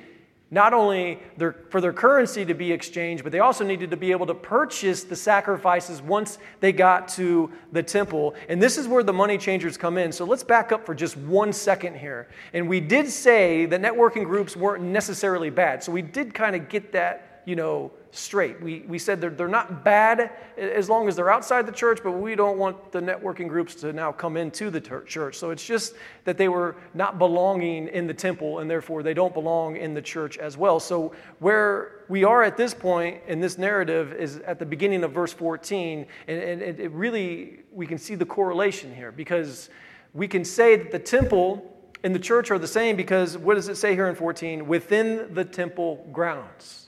not 0.50 0.72
only 0.72 1.18
their, 1.36 1.52
for 1.70 1.80
their 1.80 1.92
currency 1.92 2.44
to 2.44 2.54
be 2.54 2.70
exchanged, 2.70 3.24
but 3.24 3.32
they 3.32 3.40
also 3.40 3.64
needed 3.64 3.90
to 3.90 3.96
be 3.96 4.12
able 4.12 4.26
to 4.26 4.34
purchase 4.34 5.02
the 5.02 5.16
sacrifices 5.16 6.00
once 6.00 6.38
they 6.60 6.70
got 6.70 7.08
to 7.08 7.50
the 7.72 7.82
temple. 7.82 8.34
And 8.48 8.62
this 8.62 8.78
is 8.78 8.86
where 8.86 9.02
the 9.02 9.12
money 9.12 9.36
changers 9.36 9.76
come 9.76 9.98
in. 9.98 10.12
So 10.12 10.24
let's 10.24 10.44
back 10.44 10.70
up 10.70 10.86
for 10.86 10.94
just 10.94 11.16
one 11.16 11.52
second 11.52 11.96
here. 11.96 12.28
And 12.52 12.68
we 12.68 12.80
did 12.80 13.10
say 13.10 13.66
that 13.66 13.80
networking 13.80 14.24
groups 14.24 14.56
weren't 14.56 14.84
necessarily 14.84 15.50
bad. 15.50 15.82
So 15.82 15.90
we 15.90 16.02
did 16.02 16.34
kind 16.34 16.54
of 16.54 16.68
get 16.68 16.92
that, 16.92 17.33
you 17.44 17.56
know, 17.56 17.92
straight. 18.10 18.60
We, 18.62 18.84
we 18.86 18.98
said 18.98 19.20
they're, 19.20 19.30
they're 19.30 19.48
not 19.48 19.84
bad 19.84 20.30
as 20.56 20.88
long 20.88 21.08
as 21.08 21.16
they're 21.16 21.30
outside 21.30 21.66
the 21.66 21.72
church, 21.72 22.00
but 22.02 22.12
we 22.12 22.34
don't 22.34 22.58
want 22.58 22.92
the 22.92 23.00
networking 23.00 23.48
groups 23.48 23.74
to 23.76 23.92
now 23.92 24.12
come 24.12 24.36
into 24.36 24.70
the 24.70 24.80
church. 24.80 25.36
So 25.36 25.50
it's 25.50 25.64
just 25.64 25.94
that 26.24 26.38
they 26.38 26.48
were 26.48 26.76
not 26.94 27.18
belonging 27.18 27.88
in 27.88 28.06
the 28.06 28.14
temple, 28.14 28.60
and 28.60 28.70
therefore 28.70 29.02
they 29.02 29.14
don't 29.14 29.34
belong 29.34 29.76
in 29.76 29.94
the 29.94 30.02
church 30.02 30.38
as 30.38 30.56
well. 30.56 30.78
So 30.78 31.12
where 31.40 32.04
we 32.08 32.24
are 32.24 32.42
at 32.42 32.56
this 32.56 32.72
point 32.72 33.20
in 33.26 33.40
this 33.40 33.58
narrative 33.58 34.12
is 34.12 34.38
at 34.38 34.58
the 34.58 34.66
beginning 34.66 35.02
of 35.02 35.12
verse 35.12 35.32
14, 35.32 36.06
and, 36.28 36.40
and 36.40 36.80
it 36.80 36.90
really, 36.92 37.60
we 37.72 37.86
can 37.86 37.98
see 37.98 38.14
the 38.14 38.26
correlation 38.26 38.94
here 38.94 39.10
because 39.10 39.70
we 40.12 40.28
can 40.28 40.44
say 40.44 40.76
that 40.76 40.92
the 40.92 40.98
temple 40.98 41.70
and 42.04 42.14
the 42.14 42.20
church 42.20 42.50
are 42.50 42.58
the 42.58 42.68
same 42.68 42.96
because 42.96 43.36
what 43.36 43.54
does 43.54 43.68
it 43.68 43.76
say 43.76 43.94
here 43.94 44.08
in 44.08 44.14
14? 44.14 44.68
Within 44.68 45.34
the 45.34 45.44
temple 45.44 46.06
grounds. 46.12 46.83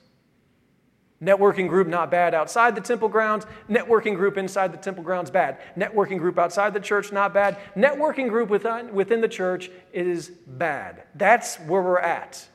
Networking 1.22 1.66
group 1.68 1.88
not 1.88 2.10
bad 2.10 2.34
outside 2.34 2.74
the 2.74 2.80
temple 2.80 3.08
grounds. 3.08 3.46
Networking 3.70 4.16
group 4.16 4.36
inside 4.36 4.72
the 4.72 4.78
temple 4.78 5.02
grounds 5.02 5.30
bad. 5.30 5.58
Networking 5.76 6.18
group 6.18 6.38
outside 6.38 6.74
the 6.74 6.80
church 6.80 7.10
not 7.10 7.32
bad. 7.32 7.58
Networking 7.74 8.28
group 8.28 8.50
within, 8.50 8.70
uh, 8.70 8.92
within 8.92 9.22
the 9.22 9.28
church 9.28 9.70
is 9.94 10.28
bad. 10.28 11.04
That's 11.14 11.56
where 11.60 11.80
we're 11.80 11.98
at. 11.98 12.46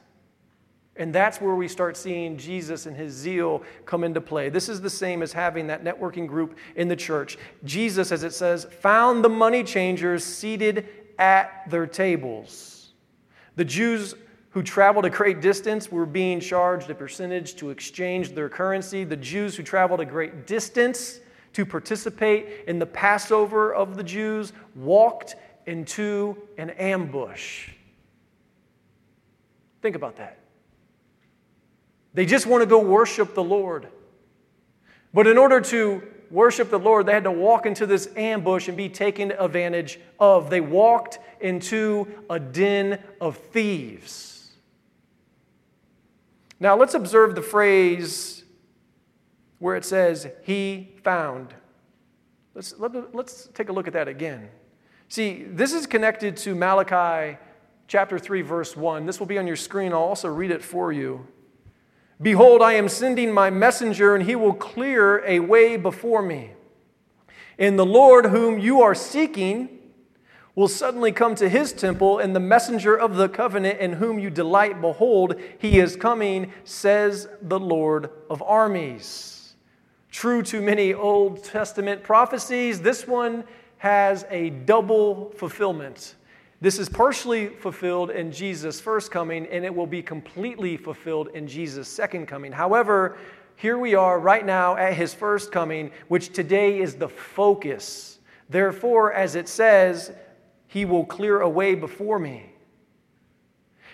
And 0.95 1.15
that's 1.15 1.41
where 1.41 1.55
we 1.55 1.67
start 1.67 1.97
seeing 1.97 2.37
Jesus 2.37 2.85
and 2.85 2.95
his 2.95 3.13
zeal 3.13 3.63
come 3.85 4.03
into 4.03 4.21
play. 4.21 4.49
This 4.49 4.69
is 4.69 4.81
the 4.81 4.89
same 4.89 5.23
as 5.23 5.33
having 5.33 5.67
that 5.67 5.83
networking 5.83 6.27
group 6.27 6.57
in 6.75 6.87
the 6.87 6.95
church. 6.95 7.37
Jesus, 7.63 8.11
as 8.11 8.23
it 8.23 8.33
says, 8.33 8.65
found 8.65 9.23
the 9.23 9.29
money 9.29 9.63
changers 9.63 10.23
seated 10.23 10.87
at 11.17 11.67
their 11.69 11.87
tables. 11.87 12.93
The 13.55 13.65
Jews 13.65 14.13
who 14.51 14.61
traveled 14.61 15.05
a 15.05 15.09
great 15.09 15.41
distance 15.41 15.91
were 15.91 16.05
being 16.05 16.39
charged 16.39 16.89
a 16.89 16.95
percentage 16.95 17.55
to 17.55 17.69
exchange 17.69 18.33
their 18.33 18.49
currency. 18.49 19.03
The 19.03 19.15
Jews 19.15 19.55
who 19.55 19.63
traveled 19.63 20.01
a 20.01 20.05
great 20.05 20.45
distance 20.45 21.21
to 21.53 21.65
participate 21.65 22.65
in 22.67 22.79
the 22.79 22.85
Passover 22.85 23.73
of 23.73 23.95
the 23.95 24.03
Jews 24.03 24.53
walked 24.75 25.35
into 25.65 26.37
an 26.57 26.71
ambush. 26.71 27.69
Think 29.81 29.95
about 29.95 30.17
that. 30.17 30.37
They 32.13 32.25
just 32.25 32.45
want 32.45 32.61
to 32.61 32.65
go 32.65 32.79
worship 32.79 33.33
the 33.33 33.43
Lord. 33.43 33.87
But 35.13 35.27
in 35.27 35.37
order 35.37 35.61
to 35.61 36.03
worship 36.29 36.69
the 36.69 36.79
Lord, 36.79 37.05
they 37.05 37.13
had 37.13 37.23
to 37.23 37.31
walk 37.31 37.65
into 37.65 37.85
this 37.85 38.09
ambush 38.15 38.67
and 38.67 38.75
be 38.75 38.89
taken 38.89 39.31
advantage 39.31 39.99
of. 40.19 40.49
They 40.49 40.61
walked 40.61 41.19
into 41.39 42.07
a 42.29 42.39
den 42.39 43.01
of 43.19 43.37
thieves. 43.37 44.30
Now 46.61 46.77
let's 46.77 46.93
observe 46.93 47.33
the 47.33 47.41
phrase 47.41 48.43
where 49.57 49.75
it 49.75 49.83
says, 49.83 50.27
He 50.43 50.93
found. 51.03 51.55
Let's, 52.53 52.77
let, 52.77 52.95
us 52.95 53.05
let 53.13 53.25
us 53.25 53.49
take 53.55 53.69
a 53.69 53.71
look 53.71 53.87
at 53.87 53.93
that 53.93 54.07
again. 54.07 54.47
See, 55.09 55.43
this 55.43 55.73
is 55.73 55.87
connected 55.87 56.37
to 56.37 56.53
Malachi 56.53 57.39
chapter 57.87 58.19
3, 58.19 58.43
verse 58.43 58.77
1. 58.77 59.07
This 59.07 59.19
will 59.19 59.25
be 59.25 59.39
on 59.39 59.47
your 59.47 59.55
screen. 59.55 59.91
I'll 59.91 59.99
also 59.99 60.29
read 60.29 60.51
it 60.51 60.63
for 60.63 60.91
you. 60.91 61.25
Behold, 62.21 62.61
I 62.61 62.73
am 62.73 62.87
sending 62.87 63.33
my 63.33 63.49
messenger, 63.49 64.13
and 64.13 64.23
he 64.23 64.35
will 64.35 64.53
clear 64.53 65.25
a 65.25 65.39
way 65.39 65.77
before 65.77 66.21
me. 66.21 66.51
And 67.57 67.79
the 67.79 67.85
Lord 67.87 68.27
whom 68.27 68.59
you 68.59 68.83
are 68.83 68.93
seeking 68.93 69.79
will 70.55 70.67
suddenly 70.67 71.11
come 71.11 71.35
to 71.35 71.47
his 71.47 71.71
temple, 71.71 72.19
and 72.19 72.35
the 72.35 72.39
messenger 72.39 72.95
of 72.95 73.15
the 73.15 73.29
covenant 73.29 73.79
in 73.79 73.93
whom 73.93 74.19
you 74.19 74.29
delight, 74.29 74.81
behold, 74.81 75.39
he 75.57 75.79
is 75.79 75.95
coming, 75.95 76.51
says 76.63 77.27
the 77.41 77.59
Lord 77.59 78.09
of 78.29 78.41
armies. 78.41 79.53
True 80.11 80.43
to 80.43 80.61
many 80.61 80.93
Old 80.93 81.43
Testament 81.43 82.03
prophecies, 82.03 82.81
this 82.81 83.07
one 83.07 83.45
has 83.77 84.25
a 84.29 84.49
double 84.49 85.31
fulfillment. 85.37 86.15
This 86.59 86.77
is 86.77 86.89
partially 86.89 87.47
fulfilled 87.47 88.11
in 88.11 88.31
Jesus' 88.31 88.79
first 88.79 89.09
coming, 89.09 89.47
and 89.47 89.65
it 89.65 89.73
will 89.73 89.87
be 89.87 90.03
completely 90.03 90.77
fulfilled 90.77 91.29
in 91.33 91.47
Jesus' 91.47 91.87
second 91.87 92.27
coming. 92.27 92.51
However, 92.51 93.17
here 93.55 93.79
we 93.79 93.95
are 93.95 94.19
right 94.19 94.45
now 94.45 94.75
at 94.75 94.93
his 94.93 95.13
first 95.13 95.51
coming, 95.51 95.91
which 96.09 96.33
today 96.33 96.79
is 96.79 96.95
the 96.95 97.09
focus. 97.09 98.19
Therefore, 98.49 99.13
as 99.13 99.35
it 99.35 99.47
says, 99.47 100.11
he 100.71 100.85
will 100.85 101.03
clear 101.03 101.41
a 101.41 101.49
way 101.49 101.75
before 101.75 102.17
me. 102.17 102.45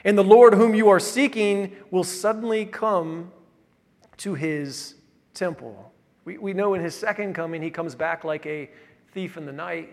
And 0.04 0.16
the 0.16 0.24
Lord 0.24 0.54
whom 0.54 0.76
you 0.76 0.90
are 0.90 1.00
seeking 1.00 1.76
will 1.90 2.04
suddenly 2.04 2.66
come 2.66 3.32
to 4.18 4.36
his 4.36 4.94
temple. 5.34 5.92
We, 6.24 6.38
we 6.38 6.54
know 6.54 6.76
in 6.76 6.82
his 6.84 6.94
second 6.94 7.34
coming, 7.34 7.64
he 7.64 7.72
comes 7.72 7.96
back 7.96 8.24
like 8.24 8.46
a 8.46 8.70
thief 9.12 9.38
in 9.38 9.48
the 9.48 9.52
night. 9.52 9.92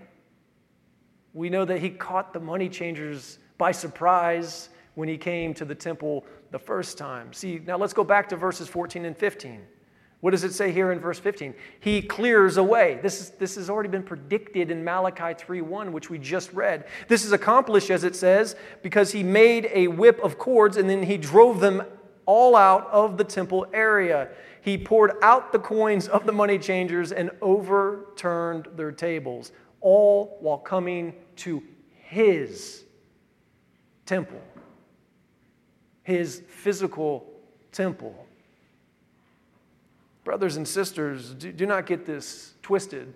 We 1.33 1.49
know 1.49 1.65
that 1.65 1.81
he 1.81 1.89
caught 1.89 2.35
the 2.35 2.41
money 2.41 2.69
changers 2.69 3.39
by 3.57 3.73
surprise 3.73 4.69
when 4.95 5.09
he 5.09 5.17
came 5.17 5.55
to 5.55 5.65
the 5.65 5.75
temple 5.75 6.27
the 6.51 6.59
first 6.59 6.99
time. 6.99 7.33
See, 7.33 7.63
now 7.65 7.79
let's 7.79 7.95
go 7.95 8.05
back 8.05 8.29
to 8.29 8.37
verses 8.37 8.69
14 8.69 9.07
and 9.07 9.17
15. 9.17 9.63
What 10.25 10.31
does 10.31 10.43
it 10.43 10.55
say 10.55 10.73
here 10.73 10.91
in 10.91 11.01
verse 11.01 11.19
15? 11.19 11.53
He 11.81 12.01
clears 12.01 12.57
away. 12.57 12.99
This, 13.03 13.21
is, 13.21 13.31
this 13.33 13.57
has 13.57 13.69
already 13.69 13.91
been 13.91 14.03
predicted 14.03 14.71
in 14.71 14.83
Malachi 14.83 15.35
3:1, 15.35 15.93
which 15.93 16.09
we 16.09 16.17
just 16.17 16.51
read. 16.55 16.87
This 17.09 17.27
is 17.27 17.33
accomplished, 17.33 17.91
as 17.91 18.05
it 18.05 18.17
says, 18.17 18.57
because 18.81 19.13
he 19.13 19.23
made 19.23 19.69
a 19.71 19.89
whip 19.89 20.19
of 20.25 20.39
cords 20.39 20.79
and 20.79 20.89
then 20.89 21.03
he 21.03 21.19
drove 21.19 21.61
them 21.61 21.83
all 22.25 22.57
out 22.57 22.87
of 22.87 23.19
the 23.19 23.25
temple 23.25 23.67
area. 23.75 24.31
He 24.63 24.79
poured 24.79 25.13
out 25.21 25.53
the 25.53 25.59
coins 25.59 26.09
of 26.09 26.25
the 26.25 26.33
money 26.33 26.59
changers 26.59 27.13
and 27.13 27.31
overturned 27.43 28.69
their 28.77 28.93
tables, 28.93 29.53
all 29.83 30.39
while 30.41 30.57
coming 30.57 31.17
to 31.37 31.63
his 31.99 32.85
temple, 34.07 34.41
his 36.03 36.43
physical 36.49 37.31
temple. 37.73 38.27
Brothers 40.25 40.57
and 40.57 40.67
sisters, 40.67 41.35
do, 41.35 41.53
do 41.53 41.67
not 41.67 41.87
get 41.87 42.07
this 42.07 42.55
twisted. 42.63 43.13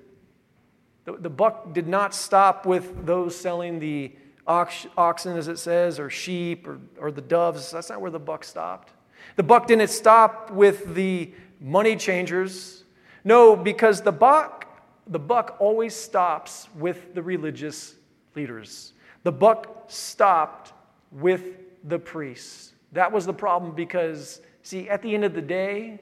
The, 1.07 1.17
the, 1.17 1.31
buck 1.31 1.73
did 1.73 1.89
not 1.89 2.15
stop 2.15 2.67
with 2.67 3.07
those 3.07 3.35
selling 3.35 3.79
the 3.81 4.13
ox, 4.47 4.87
oxen, 4.97 5.37
as 5.37 5.49
it 5.49 5.59
says, 5.59 5.99
or 5.99 6.11
sheep, 6.11 6.69
or, 6.69 6.79
or 7.01 7.11
the 7.11 7.23
doves. 7.23 7.71
That's 7.71 7.89
not 7.89 8.03
where 8.03 8.11
the 8.11 8.19
buck 8.19 8.45
stopped. 8.45 8.93
The 9.37 9.43
buck 9.43 9.67
didn't 9.67 9.89
stop 9.89 10.51
with 10.51 10.95
the 10.95 11.33
money 11.61 11.97
changers. 11.97 12.85
No, 13.25 13.57
because 13.57 14.03
the 14.03 14.13
buck, 14.13 14.67
the 15.07 15.19
buck 15.19 15.57
always 15.59 15.95
stops 15.95 16.69
with 16.75 17.15
the 17.15 17.23
religious 17.23 17.95
leaders. 18.37 18.93
The 19.23 19.33
buck 19.33 19.85
stopped 19.89 20.73
with 21.11 21.43
the 21.85 21.99
priests. 21.99 22.73
That 22.93 23.11
was 23.11 23.27
the 23.27 23.33
problem 23.33 23.75
because, 23.75 24.41
see, 24.63 24.89
at 24.89 25.03
the 25.03 25.15
end 25.15 25.25
of 25.25 25.35
the 25.35 25.43
day, 25.43 26.01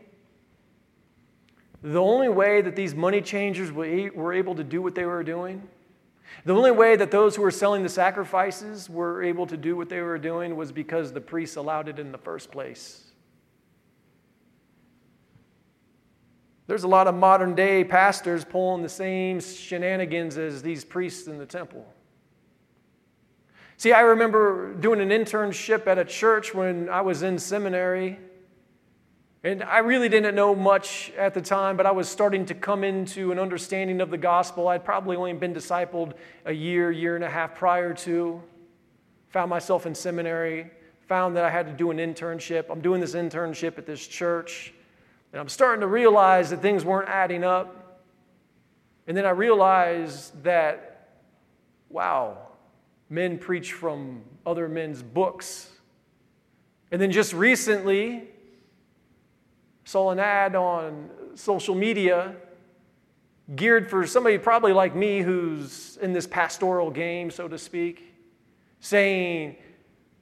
the 1.93 2.03
only 2.03 2.29
way 2.29 2.61
that 2.63 2.75
these 2.75 2.97
money 2.97 3.21
changers 3.21 3.71
were 3.71 4.33
able 4.33 4.57
to 4.57 4.65
do 4.65 4.83
what 4.83 4.97
they 4.97 5.05
were 5.05 5.23
doing, 5.23 5.69
the 6.45 6.53
only 6.53 6.73
way 6.73 6.97
that 6.97 7.13
those 7.13 7.37
who 7.37 7.43
were 7.43 7.53
selling 7.53 7.85
the 7.85 7.89
sacrifices 7.89 8.91
were 8.91 9.23
able 9.23 9.47
to 9.47 9.57
do 9.57 9.77
what 9.77 9.89
they 9.89 10.01
were 10.01 10.19
doing 10.19 10.57
was 10.57 10.73
because 10.73 11.13
the 11.13 11.21
priests 11.21 11.55
allowed 11.55 11.89
it 11.89 12.01
in 12.01 12.11
the 12.11 12.19
first 12.19 12.51
place. 12.51 13.05
There's 16.67 16.83
a 16.83 16.89
lot 16.89 17.07
of 17.07 17.15
modern 17.15 17.55
day 17.55 17.85
pastors 17.85 18.45
pulling 18.45 18.83
the 18.83 18.89
same 18.89 19.39
shenanigans 19.39 20.37
as 20.37 20.63
these 20.63 20.85
priests 20.85 21.29
in 21.29 21.39
the 21.39 21.47
temple. 21.47 21.87
See, 23.77 23.93
I 23.93 24.01
remember 24.01 24.75
doing 24.75 25.01
an 25.01 25.11
internship 25.11 25.87
at 25.87 25.99
a 25.99 26.05
church 26.05 26.53
when 26.53 26.89
I 26.89 27.03
was 27.03 27.23
in 27.23 27.39
seminary. 27.39 28.19
And 29.47 29.63
I 29.63 29.79
really 29.79 30.09
didn't 30.09 30.35
know 30.35 30.57
much 30.57 31.13
at 31.17 31.33
the 31.33 31.41
time, 31.41 31.77
but 31.77 31.87
I 31.87 31.93
was 31.93 32.09
starting 32.09 32.47
to 32.47 32.55
come 32.55 32.83
into 32.83 33.31
an 33.31 33.39
understanding 33.39 34.01
of 34.01 34.11
the 34.11 34.19
gospel. 34.19 34.67
I'd 34.67 34.85
probably 34.85 35.17
only 35.17 35.33
been 35.35 35.55
discipled 35.55 36.15
a 36.47 36.53
year, 36.53 36.91
year 36.91 37.15
and 37.15 37.23
a 37.23 37.31
half 37.31 37.55
prior 37.55 37.95
to. 37.95 38.43
Found 39.29 39.49
myself 39.49 39.87
in 39.87 39.95
seminary, 39.95 40.69
found 41.07 41.37
that 41.37 41.45
I 41.45 41.51
had 41.51 41.67
to 41.67 41.73
do 41.73 41.93
an 41.93 41.99
internship. 41.99 42.65
I'm 42.71 42.81
doing 42.81 43.01
this 43.01 43.15
internship 43.15 43.79
at 43.79 43.87
this 43.87 44.05
church, 44.05 44.75
and 45.33 45.41
I'm 45.41 45.49
starting 45.49 45.81
to 45.83 45.87
realize 45.87 46.51
that 46.51 46.61
things 46.61 46.85
weren't 46.85 47.09
adding 47.09 47.45
up. 47.45 48.01
And 49.07 49.17
then 49.17 49.25
I 49.25 49.31
realized 49.31 50.43
that, 50.43 51.21
wow, 51.89 52.37
men 53.09 53.39
preach 53.39 53.75
from 53.75 54.23
other 54.45 54.69
men's 54.69 55.05
books. 55.05 55.71
And 56.91 57.01
then 57.01 57.13
just 57.13 57.33
recently, 57.33 58.31
saw 59.87 60.11
an 60.11 60.19
ad 60.19 60.57
on 60.57 61.09
social 61.37 61.75
media 61.75 62.35
geared 63.55 63.89
for 63.89 64.05
somebody 64.05 64.37
probably 64.37 64.73
like 64.73 64.97
me 64.97 65.21
who's 65.21 65.97
in 65.99 66.13
this 66.13 66.27
pastoral 66.27 66.91
game, 66.91 67.31
so 67.31 67.47
to 67.47 67.57
speak, 67.57 68.13
saying, 68.81 69.55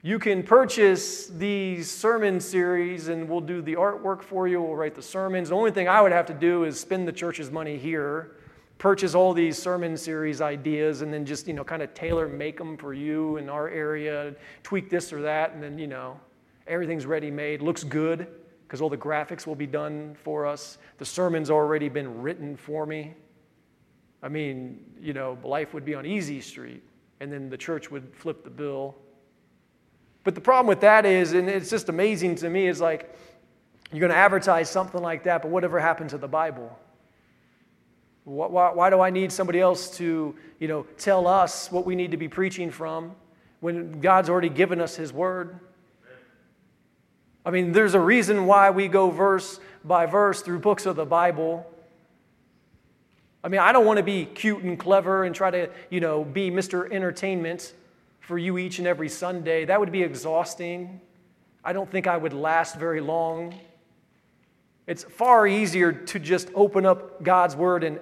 You 0.02 0.18
can 0.18 0.42
purchase 0.42 1.28
these 1.28 1.90
sermon 1.90 2.40
series 2.40 3.08
and 3.08 3.26
we'll 3.26 3.40
do 3.40 3.62
the 3.62 3.74
artwork 3.76 4.22
for 4.22 4.46
you, 4.46 4.60
we'll 4.60 4.76
write 4.76 4.94
the 4.94 5.02
sermons. 5.02 5.48
The 5.48 5.54
only 5.54 5.70
thing 5.70 5.88
I 5.88 6.02
would 6.02 6.12
have 6.12 6.26
to 6.26 6.34
do 6.34 6.64
is 6.64 6.78
spend 6.78 7.08
the 7.08 7.12
church's 7.12 7.50
money 7.50 7.78
here, 7.78 8.36
purchase 8.76 9.14
all 9.14 9.32
these 9.32 9.56
sermon 9.56 9.96
series 9.96 10.42
ideas, 10.42 11.00
and 11.00 11.10
then 11.10 11.24
just, 11.24 11.48
you 11.48 11.54
know, 11.54 11.64
kind 11.64 11.80
of 11.80 11.94
tailor 11.94 12.28
make 12.28 12.58
them 12.58 12.76
for 12.76 12.92
you 12.92 13.38
in 13.38 13.48
our 13.48 13.70
area, 13.70 14.34
tweak 14.62 14.90
this 14.90 15.10
or 15.10 15.22
that, 15.22 15.52
and 15.52 15.62
then, 15.62 15.78
you 15.78 15.86
know, 15.86 16.20
everything's 16.66 17.06
ready 17.06 17.30
made, 17.30 17.62
looks 17.62 17.82
good 17.82 18.28
because 18.74 18.82
all 18.82 18.90
the 18.90 18.96
graphics 18.96 19.46
will 19.46 19.54
be 19.54 19.68
done 19.68 20.16
for 20.24 20.44
us. 20.44 20.78
The 20.98 21.04
sermon's 21.04 21.48
already 21.48 21.88
been 21.88 22.20
written 22.22 22.56
for 22.56 22.86
me. 22.86 23.14
I 24.20 24.28
mean, 24.28 24.84
you 25.00 25.12
know, 25.12 25.38
life 25.44 25.74
would 25.74 25.84
be 25.84 25.94
on 25.94 26.04
easy 26.04 26.40
street, 26.40 26.82
and 27.20 27.32
then 27.32 27.48
the 27.48 27.56
church 27.56 27.92
would 27.92 28.12
flip 28.16 28.42
the 28.42 28.50
bill. 28.50 28.96
But 30.24 30.34
the 30.34 30.40
problem 30.40 30.66
with 30.66 30.80
that 30.80 31.06
is, 31.06 31.34
and 31.34 31.48
it's 31.48 31.70
just 31.70 31.88
amazing 31.88 32.34
to 32.34 32.50
me, 32.50 32.66
is 32.66 32.80
like, 32.80 33.14
You're 33.92 34.00
going 34.00 34.10
to 34.10 34.16
advertise 34.16 34.68
something 34.70 35.00
like 35.00 35.22
that, 35.22 35.42
but 35.42 35.52
whatever 35.52 35.78
happened 35.78 36.10
to 36.10 36.18
the 36.18 36.26
Bible? 36.26 36.76
Why, 38.24 38.72
why, 38.72 38.90
do 38.90 39.00
I 39.00 39.10
need 39.10 39.30
somebody 39.30 39.60
else 39.60 39.96
to, 39.98 40.34
you 40.58 40.66
know, 40.66 40.84
tell 40.98 41.28
us 41.28 41.70
what 41.70 41.86
we 41.86 41.94
need 41.94 42.10
to 42.10 42.16
be 42.16 42.26
preaching 42.26 42.72
from 42.72 43.14
when 43.60 44.00
God's 44.00 44.28
already 44.28 44.48
given 44.48 44.80
us 44.80 44.96
His 44.96 45.12
Word? 45.12 45.60
I 47.44 47.50
mean, 47.50 47.72
there's 47.72 47.94
a 47.94 48.00
reason 48.00 48.46
why 48.46 48.70
we 48.70 48.88
go 48.88 49.10
verse 49.10 49.60
by 49.84 50.06
verse 50.06 50.40
through 50.40 50.60
books 50.60 50.86
of 50.86 50.96
the 50.96 51.04
Bible. 51.04 51.70
I 53.42 53.48
mean, 53.48 53.60
I 53.60 53.72
don't 53.72 53.84
want 53.84 53.98
to 53.98 54.02
be 54.02 54.24
cute 54.24 54.62
and 54.62 54.78
clever 54.78 55.24
and 55.24 55.34
try 55.34 55.50
to, 55.50 55.68
you 55.90 56.00
know, 56.00 56.24
be 56.24 56.50
Mr. 56.50 56.90
Entertainment 56.90 57.74
for 58.20 58.38
you 58.38 58.56
each 58.56 58.78
and 58.78 58.88
every 58.88 59.10
Sunday. 59.10 59.66
That 59.66 59.78
would 59.78 59.92
be 59.92 60.02
exhausting. 60.02 61.00
I 61.62 61.74
don't 61.74 61.90
think 61.90 62.06
I 62.06 62.16
would 62.16 62.32
last 62.32 62.76
very 62.76 63.02
long. 63.02 63.54
It's 64.86 65.04
far 65.04 65.46
easier 65.46 65.92
to 65.92 66.18
just 66.18 66.48
open 66.54 66.86
up 66.86 67.22
God's 67.22 67.54
Word 67.54 67.84
and 67.84 67.98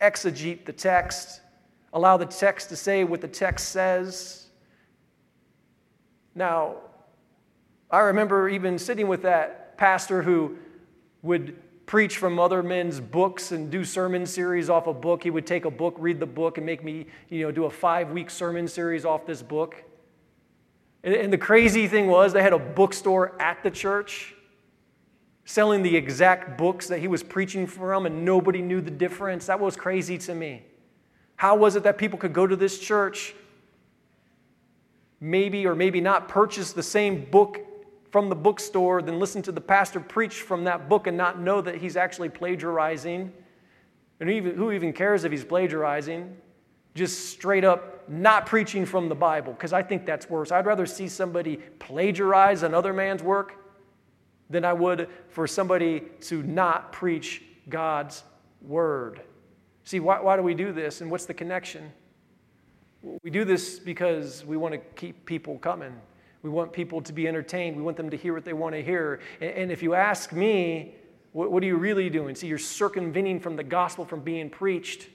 exegete 0.00 0.64
the 0.64 0.72
text, 0.72 1.40
allow 1.92 2.16
the 2.16 2.26
text 2.26 2.68
to 2.70 2.76
say 2.76 3.04
what 3.04 3.20
the 3.20 3.28
text 3.28 3.68
says. 3.68 4.46
Now, 6.34 6.76
I 7.90 8.00
remember 8.00 8.48
even 8.48 8.78
sitting 8.78 9.08
with 9.08 9.22
that 9.22 9.76
pastor 9.76 10.22
who 10.22 10.56
would 11.22 11.56
preach 11.86 12.18
from 12.18 12.38
other 12.38 12.62
men's 12.62 13.00
books 13.00 13.50
and 13.50 13.68
do 13.68 13.82
sermon 13.84 14.24
series 14.24 14.70
off 14.70 14.86
a 14.86 14.94
book. 14.94 15.24
He 15.24 15.30
would 15.30 15.46
take 15.46 15.64
a 15.64 15.70
book, 15.70 15.96
read 15.98 16.20
the 16.20 16.26
book, 16.26 16.56
and 16.56 16.64
make 16.64 16.84
me, 16.84 17.06
you 17.28 17.42
know, 17.42 17.50
do 17.50 17.64
a 17.64 17.70
five 17.70 18.12
week 18.12 18.30
sermon 18.30 18.68
series 18.68 19.04
off 19.04 19.26
this 19.26 19.42
book. 19.42 19.82
And 21.02 21.32
the 21.32 21.38
crazy 21.38 21.88
thing 21.88 22.06
was, 22.06 22.32
they 22.32 22.42
had 22.42 22.52
a 22.52 22.58
bookstore 22.58 23.40
at 23.40 23.62
the 23.62 23.70
church 23.70 24.34
selling 25.44 25.82
the 25.82 25.96
exact 25.96 26.56
books 26.56 26.86
that 26.86 27.00
he 27.00 27.08
was 27.08 27.24
preaching 27.24 27.66
from, 27.66 28.06
and 28.06 28.24
nobody 28.24 28.62
knew 28.62 28.80
the 28.80 28.90
difference. 28.90 29.46
That 29.46 29.58
was 29.58 29.74
crazy 29.74 30.16
to 30.18 30.34
me. 30.34 30.62
How 31.34 31.56
was 31.56 31.74
it 31.74 31.82
that 31.82 31.98
people 31.98 32.18
could 32.20 32.32
go 32.32 32.46
to 32.46 32.54
this 32.54 32.78
church, 32.78 33.34
maybe 35.18 35.66
or 35.66 35.74
maybe 35.74 36.00
not 36.00 36.28
purchase 36.28 36.72
the 36.72 36.82
same 36.84 37.24
book 37.24 37.58
from 38.10 38.28
the 38.28 38.34
bookstore, 38.34 39.02
then 39.02 39.18
listen 39.18 39.42
to 39.42 39.52
the 39.52 39.60
pastor 39.60 40.00
preach 40.00 40.42
from 40.42 40.64
that 40.64 40.88
book 40.88 41.06
and 41.06 41.16
not 41.16 41.40
know 41.40 41.60
that 41.60 41.76
he's 41.76 41.96
actually 41.96 42.28
plagiarizing? 42.28 43.32
And 44.18 44.28
who 44.28 44.34
even, 44.34 44.56
who 44.56 44.72
even 44.72 44.92
cares 44.92 45.24
if 45.24 45.32
he's 45.32 45.44
plagiarizing? 45.44 46.36
Just 46.94 47.30
straight 47.30 47.64
up 47.64 48.08
not 48.08 48.46
preaching 48.46 48.84
from 48.84 49.08
the 49.08 49.14
Bible, 49.14 49.52
because 49.52 49.72
I 49.72 49.82
think 49.82 50.04
that's 50.04 50.28
worse. 50.28 50.50
I'd 50.50 50.66
rather 50.66 50.86
see 50.86 51.08
somebody 51.08 51.58
plagiarize 51.78 52.64
another 52.64 52.92
man's 52.92 53.22
work 53.22 53.54
than 54.50 54.64
I 54.64 54.72
would 54.72 55.08
for 55.28 55.46
somebody 55.46 56.02
to 56.22 56.42
not 56.42 56.92
preach 56.92 57.42
God's 57.68 58.24
word. 58.60 59.22
See, 59.84 60.00
why, 60.00 60.20
why 60.20 60.36
do 60.36 60.42
we 60.42 60.54
do 60.54 60.72
this 60.72 61.00
and 61.00 61.10
what's 61.10 61.26
the 61.26 61.34
connection? 61.34 61.92
We 63.22 63.30
do 63.30 63.44
this 63.44 63.78
because 63.78 64.44
we 64.44 64.56
want 64.56 64.74
to 64.74 64.78
keep 65.00 65.24
people 65.24 65.58
coming. 65.58 65.94
We 66.42 66.50
want 66.50 66.72
people 66.72 67.02
to 67.02 67.12
be 67.12 67.28
entertained. 67.28 67.76
We 67.76 67.82
want 67.82 67.96
them 67.96 68.10
to 68.10 68.16
hear 68.16 68.32
what 68.32 68.44
they 68.44 68.52
want 68.52 68.74
to 68.74 68.82
hear. 68.82 69.20
And, 69.40 69.50
and 69.50 69.72
if 69.72 69.82
you 69.82 69.94
ask 69.94 70.32
me, 70.32 70.94
what, 71.32 71.52
what 71.52 71.62
are 71.62 71.66
you 71.66 71.76
really 71.76 72.08
doing? 72.10 72.34
See, 72.34 72.46
you're 72.46 72.58
circumventing 72.58 73.40
from 73.40 73.56
the 73.56 73.64
gospel 73.64 74.04
from 74.04 74.20
being 74.20 74.50
preached. 74.50 75.08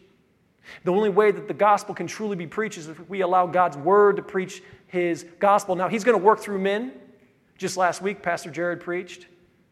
The 0.84 0.92
only 0.92 1.10
way 1.10 1.32
that 1.32 1.48
the 1.48 1.54
gospel 1.54 1.94
can 1.94 2.08
truly 2.08 2.36
be 2.36 2.48
preached 2.48 2.78
is 2.78 2.88
if 2.88 3.10
we 3.10 3.22
allow 3.22 3.48
God's 3.48 3.78
word 3.78 4.16
to 4.18 4.22
preach 4.22 4.64
his 4.88 5.26
gospel. 5.40 5.76
Now, 5.76 5.88
he's 5.88 6.04
going 6.04 6.18
to 6.18 6.24
work 6.24 6.40
through 6.40 6.60
men. 6.60 6.94
Just 7.58 7.78
last 7.78 8.02
week, 8.02 8.22
Pastor 8.22 8.52
Jared 8.52 8.82
preached. 8.82 9.28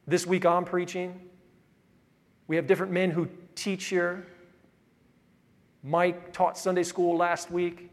This 0.08 0.26
week, 0.26 0.46
I'm 0.46 0.66
preaching. 0.66 1.20
We 2.48 2.56
have 2.56 2.68
different 2.68 2.92
men 2.92 3.12
who 3.12 3.28
teach 3.56 3.86
here. 3.86 4.28
Mike 5.84 6.32
taught 6.34 6.58
Sunday 6.58 6.84
school 6.84 7.18
last 7.18 7.52
week. 7.52 7.90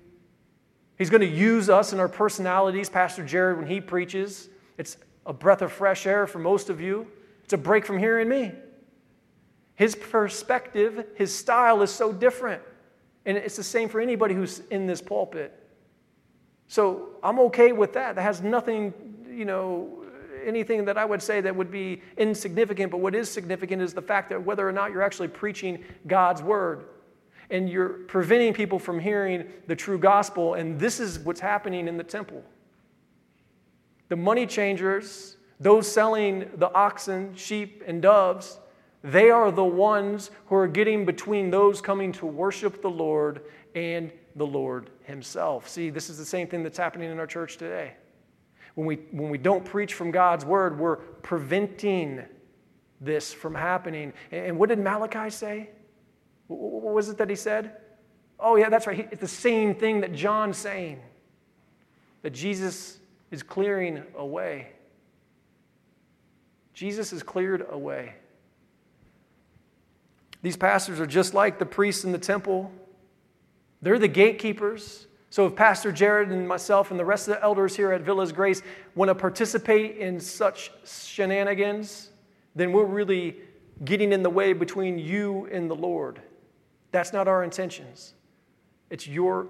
He's 1.00 1.08
going 1.08 1.22
to 1.22 1.26
use 1.26 1.70
us 1.70 1.92
and 1.92 2.00
our 2.00 2.10
personalities, 2.10 2.90
Pastor 2.90 3.24
Jared, 3.24 3.56
when 3.56 3.66
he 3.66 3.80
preaches. 3.80 4.50
It's 4.76 4.98
a 5.24 5.32
breath 5.32 5.62
of 5.62 5.72
fresh 5.72 6.06
air 6.06 6.26
for 6.26 6.38
most 6.38 6.68
of 6.68 6.78
you, 6.78 7.06
it's 7.42 7.54
a 7.54 7.56
break 7.56 7.86
from 7.86 7.98
hearing 7.98 8.28
me. 8.28 8.52
His 9.76 9.94
perspective, 9.96 11.06
his 11.14 11.34
style 11.34 11.80
is 11.80 11.90
so 11.90 12.12
different. 12.12 12.60
And 13.24 13.38
it's 13.38 13.56
the 13.56 13.62
same 13.62 13.88
for 13.88 13.98
anybody 13.98 14.34
who's 14.34 14.58
in 14.70 14.86
this 14.86 15.00
pulpit. 15.00 15.58
So 16.68 17.12
I'm 17.22 17.38
okay 17.38 17.72
with 17.72 17.94
that. 17.94 18.16
That 18.16 18.22
has 18.22 18.42
nothing 18.42 18.92
you 19.26 19.46
know, 19.46 20.04
anything 20.44 20.84
that 20.84 20.98
I 20.98 21.06
would 21.06 21.22
say 21.22 21.40
that 21.40 21.56
would 21.56 21.70
be 21.70 22.02
insignificant, 22.18 22.90
but 22.90 23.00
what 23.00 23.14
is 23.14 23.30
significant 23.30 23.80
is 23.80 23.94
the 23.94 24.02
fact 24.02 24.28
that 24.28 24.44
whether 24.44 24.68
or 24.68 24.72
not 24.72 24.92
you're 24.92 25.00
actually 25.00 25.28
preaching 25.28 25.82
God's 26.06 26.42
word 26.42 26.84
and 27.50 27.68
you're 27.68 27.88
preventing 27.88 28.54
people 28.54 28.78
from 28.78 28.98
hearing 28.98 29.44
the 29.66 29.76
true 29.76 29.98
gospel, 29.98 30.54
and 30.54 30.78
this 30.78 31.00
is 31.00 31.18
what's 31.18 31.40
happening 31.40 31.88
in 31.88 31.96
the 31.96 32.04
temple. 32.04 32.42
The 34.08 34.16
money 34.16 34.46
changers, 34.46 35.36
those 35.58 35.90
selling 35.90 36.50
the 36.56 36.72
oxen, 36.72 37.34
sheep, 37.34 37.82
and 37.86 38.00
doves, 38.00 38.58
they 39.02 39.30
are 39.30 39.50
the 39.50 39.64
ones 39.64 40.30
who 40.46 40.56
are 40.56 40.68
getting 40.68 41.04
between 41.04 41.50
those 41.50 41.80
coming 41.80 42.12
to 42.12 42.26
worship 42.26 42.82
the 42.82 42.90
Lord 42.90 43.42
and 43.74 44.12
the 44.36 44.46
Lord 44.46 44.90
Himself. 45.04 45.68
See, 45.68 45.90
this 45.90 46.10
is 46.10 46.18
the 46.18 46.24
same 46.24 46.48
thing 46.48 46.62
that's 46.62 46.78
happening 46.78 47.10
in 47.10 47.18
our 47.18 47.26
church 47.26 47.56
today. 47.56 47.94
When 48.74 48.86
we, 48.86 48.96
when 49.10 49.30
we 49.30 49.38
don't 49.38 49.64
preach 49.64 49.94
from 49.94 50.10
God's 50.10 50.44
word, 50.44 50.78
we're 50.78 50.96
preventing 50.96 52.24
this 53.00 53.32
from 53.32 53.54
happening. 53.54 54.12
And 54.30 54.58
what 54.58 54.68
did 54.68 54.78
Malachi 54.78 55.30
say? 55.30 55.70
What 56.56 56.94
was 56.94 57.08
it 57.08 57.18
that 57.18 57.30
he 57.30 57.36
said? 57.36 57.76
Oh, 58.38 58.56
yeah, 58.56 58.68
that's 58.68 58.86
right. 58.86 59.08
It's 59.10 59.20
the 59.20 59.28
same 59.28 59.74
thing 59.74 60.00
that 60.00 60.12
John's 60.12 60.56
saying 60.56 61.00
that 62.22 62.30
Jesus 62.30 62.98
is 63.30 63.42
clearing 63.42 64.02
away. 64.16 64.68
Jesus 66.74 67.12
is 67.12 67.22
cleared 67.22 67.66
away. 67.70 68.14
These 70.42 70.56
pastors 70.56 70.98
are 71.00 71.06
just 71.06 71.34
like 71.34 71.58
the 71.58 71.66
priests 71.66 72.04
in 72.04 72.12
the 72.12 72.18
temple. 72.18 72.72
They're 73.82 73.98
the 73.98 74.08
gatekeepers. 74.08 75.06
So, 75.28 75.46
if 75.46 75.54
Pastor 75.54 75.92
Jared 75.92 76.30
and 76.30 76.48
myself 76.48 76.90
and 76.90 76.98
the 76.98 77.04
rest 77.04 77.28
of 77.28 77.34
the 77.34 77.42
elders 77.42 77.76
here 77.76 77.92
at 77.92 78.00
Villas 78.00 78.32
Grace 78.32 78.62
want 78.96 79.10
to 79.10 79.14
participate 79.14 79.98
in 79.98 80.18
such 80.18 80.72
shenanigans, 80.84 82.10
then 82.56 82.72
we're 82.72 82.84
really 82.84 83.36
getting 83.84 84.12
in 84.12 84.22
the 84.22 84.30
way 84.30 84.52
between 84.52 84.98
you 84.98 85.48
and 85.52 85.70
the 85.70 85.76
Lord. 85.76 86.20
That's 86.90 87.12
not 87.12 87.28
our 87.28 87.44
intentions. 87.44 88.14
It's 88.90 89.06
your 89.06 89.48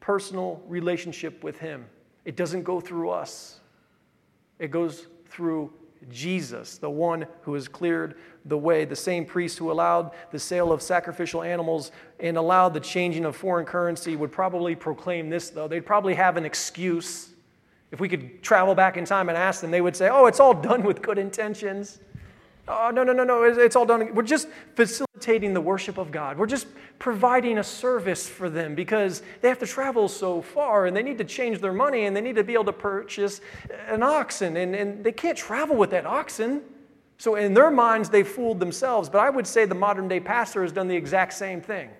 personal 0.00 0.62
relationship 0.66 1.44
with 1.44 1.58
Him. 1.58 1.86
It 2.24 2.36
doesn't 2.36 2.62
go 2.62 2.80
through 2.80 3.10
us, 3.10 3.60
it 4.58 4.70
goes 4.70 5.06
through 5.26 5.72
Jesus, 6.10 6.78
the 6.78 6.90
one 6.90 7.26
who 7.42 7.54
has 7.54 7.68
cleared 7.68 8.16
the 8.44 8.58
way, 8.58 8.84
the 8.84 8.96
same 8.96 9.24
priest 9.24 9.58
who 9.58 9.70
allowed 9.70 10.10
the 10.32 10.38
sale 10.38 10.72
of 10.72 10.82
sacrificial 10.82 11.42
animals 11.42 11.92
and 12.18 12.36
allowed 12.36 12.74
the 12.74 12.80
changing 12.80 13.24
of 13.24 13.36
foreign 13.36 13.64
currency, 13.64 14.16
would 14.16 14.32
probably 14.32 14.74
proclaim 14.74 15.30
this, 15.30 15.50
though. 15.50 15.68
They'd 15.68 15.86
probably 15.86 16.14
have 16.14 16.36
an 16.36 16.44
excuse. 16.44 17.30
If 17.92 18.00
we 18.00 18.08
could 18.08 18.42
travel 18.42 18.74
back 18.74 18.96
in 18.96 19.04
time 19.04 19.28
and 19.28 19.38
ask 19.38 19.60
them, 19.60 19.70
they 19.70 19.80
would 19.80 19.94
say, 19.94 20.08
Oh, 20.08 20.26
it's 20.26 20.40
all 20.40 20.54
done 20.54 20.82
with 20.82 21.02
good 21.02 21.18
intentions. 21.18 22.00
Oh, 22.68 22.90
no, 22.94 23.02
no, 23.02 23.12
no, 23.12 23.24
no, 23.24 23.42
it's 23.42 23.74
all 23.74 23.84
done. 23.84 24.14
We're 24.14 24.22
just 24.22 24.48
facilitating 24.76 25.52
the 25.52 25.60
worship 25.60 25.98
of 25.98 26.12
God. 26.12 26.38
We're 26.38 26.46
just 26.46 26.68
providing 27.00 27.58
a 27.58 27.64
service 27.64 28.28
for 28.28 28.48
them 28.48 28.76
because 28.76 29.22
they 29.40 29.48
have 29.48 29.58
to 29.58 29.66
travel 29.66 30.08
so 30.08 30.40
far 30.40 30.86
and 30.86 30.96
they 30.96 31.02
need 31.02 31.18
to 31.18 31.24
change 31.24 31.58
their 31.60 31.72
money 31.72 32.06
and 32.06 32.14
they 32.16 32.20
need 32.20 32.36
to 32.36 32.44
be 32.44 32.52
able 32.52 32.66
to 32.66 32.72
purchase 32.72 33.40
an 33.88 34.04
oxen 34.04 34.56
and, 34.56 34.76
and 34.76 35.02
they 35.02 35.10
can't 35.10 35.36
travel 35.36 35.74
with 35.74 35.90
that 35.90 36.06
oxen. 36.06 36.62
So, 37.18 37.34
in 37.34 37.52
their 37.52 37.70
minds, 37.70 38.08
they 38.10 38.22
fooled 38.22 38.60
themselves. 38.60 39.08
But 39.08 39.18
I 39.18 39.30
would 39.30 39.46
say 39.46 39.64
the 39.64 39.74
modern 39.74 40.06
day 40.06 40.20
pastor 40.20 40.62
has 40.62 40.70
done 40.70 40.86
the 40.86 40.96
exact 40.96 41.32
same 41.32 41.60
thing. 41.60 41.90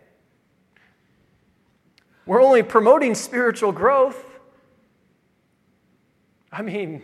We're 2.24 2.42
only 2.42 2.62
promoting 2.62 3.16
spiritual 3.16 3.72
growth. 3.72 4.24
I 6.52 6.62
mean, 6.62 7.02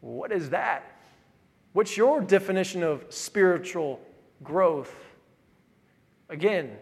what 0.00 0.32
is 0.32 0.50
that? 0.50 0.97
What's 1.78 1.96
your 1.96 2.20
definition 2.20 2.82
of 2.82 3.04
spiritual 3.08 4.00
growth? 4.42 4.92
Again, 6.28 6.76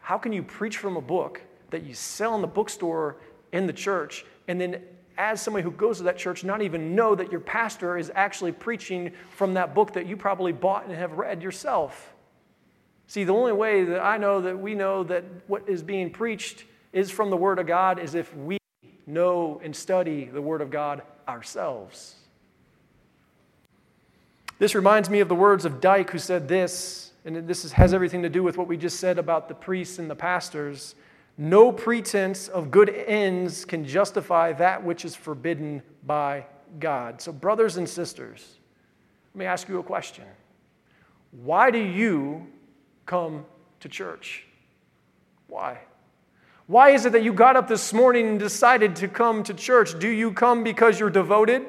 how 0.00 0.18
can 0.18 0.32
you 0.32 0.42
preach 0.42 0.78
from 0.78 0.96
a 0.96 1.00
book 1.00 1.40
that 1.70 1.84
you 1.84 1.94
sell 1.94 2.34
in 2.34 2.40
the 2.40 2.48
bookstore 2.48 3.18
in 3.52 3.68
the 3.68 3.72
church 3.72 4.24
and 4.48 4.60
then 4.60 4.82
as 5.16 5.40
somebody 5.40 5.62
who 5.62 5.70
goes 5.70 5.98
to 5.98 6.02
that 6.02 6.18
church, 6.18 6.42
not 6.42 6.60
even 6.60 6.96
know 6.96 7.14
that 7.14 7.30
your 7.30 7.38
pastor 7.40 7.96
is 7.96 8.10
actually 8.16 8.50
preaching 8.50 9.12
from 9.36 9.54
that 9.54 9.76
book 9.76 9.92
that 9.92 10.06
you 10.06 10.16
probably 10.16 10.50
bought 10.50 10.86
and 10.86 10.92
have 10.92 11.12
read 11.12 11.40
yourself. 11.40 12.12
See, 13.06 13.22
the 13.22 13.32
only 13.32 13.52
way 13.52 13.84
that 13.84 14.02
I 14.02 14.16
know 14.16 14.40
that 14.40 14.58
we 14.58 14.74
know 14.74 15.04
that 15.04 15.22
what 15.46 15.68
is 15.68 15.84
being 15.84 16.10
preached 16.10 16.64
is 16.92 17.12
from 17.12 17.30
the 17.30 17.36
Word 17.36 17.60
of 17.60 17.68
God 17.68 18.00
is 18.00 18.16
if 18.16 18.36
we 18.36 18.58
know 19.06 19.60
and 19.62 19.76
study 19.76 20.24
the 20.24 20.42
Word 20.42 20.62
of 20.62 20.70
God 20.72 21.02
ourselves. 21.28 22.16
This 24.60 24.74
reminds 24.74 25.08
me 25.08 25.20
of 25.20 25.28
the 25.28 25.34
words 25.34 25.64
of 25.64 25.80
Dyke, 25.80 26.10
who 26.10 26.18
said 26.18 26.46
this, 26.46 27.12
and 27.24 27.48
this 27.48 27.72
has 27.72 27.94
everything 27.94 28.20
to 28.24 28.28
do 28.28 28.42
with 28.42 28.58
what 28.58 28.68
we 28.68 28.76
just 28.76 29.00
said 29.00 29.18
about 29.18 29.48
the 29.48 29.54
priests 29.54 29.98
and 29.98 30.10
the 30.10 30.14
pastors. 30.14 30.94
No 31.38 31.72
pretense 31.72 32.46
of 32.46 32.70
good 32.70 32.90
ends 32.90 33.64
can 33.64 33.86
justify 33.86 34.52
that 34.52 34.84
which 34.84 35.06
is 35.06 35.16
forbidden 35.16 35.82
by 36.04 36.44
God. 36.78 37.22
So, 37.22 37.32
brothers 37.32 37.78
and 37.78 37.88
sisters, 37.88 38.58
let 39.34 39.38
me 39.38 39.46
ask 39.46 39.66
you 39.66 39.78
a 39.78 39.82
question. 39.82 40.24
Why 41.30 41.70
do 41.70 41.78
you 41.78 42.46
come 43.06 43.46
to 43.80 43.88
church? 43.88 44.44
Why? 45.46 45.78
Why 46.66 46.90
is 46.90 47.06
it 47.06 47.12
that 47.12 47.22
you 47.22 47.32
got 47.32 47.56
up 47.56 47.66
this 47.66 47.94
morning 47.94 48.28
and 48.28 48.38
decided 48.38 48.94
to 48.96 49.08
come 49.08 49.42
to 49.44 49.54
church? 49.54 49.98
Do 49.98 50.08
you 50.08 50.32
come 50.32 50.62
because 50.62 51.00
you're 51.00 51.08
devoted? 51.08 51.62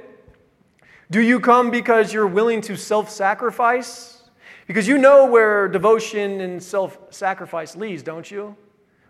Do 1.12 1.20
you 1.20 1.42
come 1.42 1.72
because 1.72 2.14
you're 2.14 2.26
willing 2.26 2.62
to 2.62 2.78
self 2.78 3.10
sacrifice? 3.10 4.22
Because 4.66 4.88
you 4.88 4.98
know 4.98 5.26
where 5.26 5.68
devotion 5.68 6.40
and 6.40 6.64
self 6.64 6.98
sacrifice 7.10 7.76
leads, 7.76 8.02
don't 8.02 8.32
you? 8.32 8.56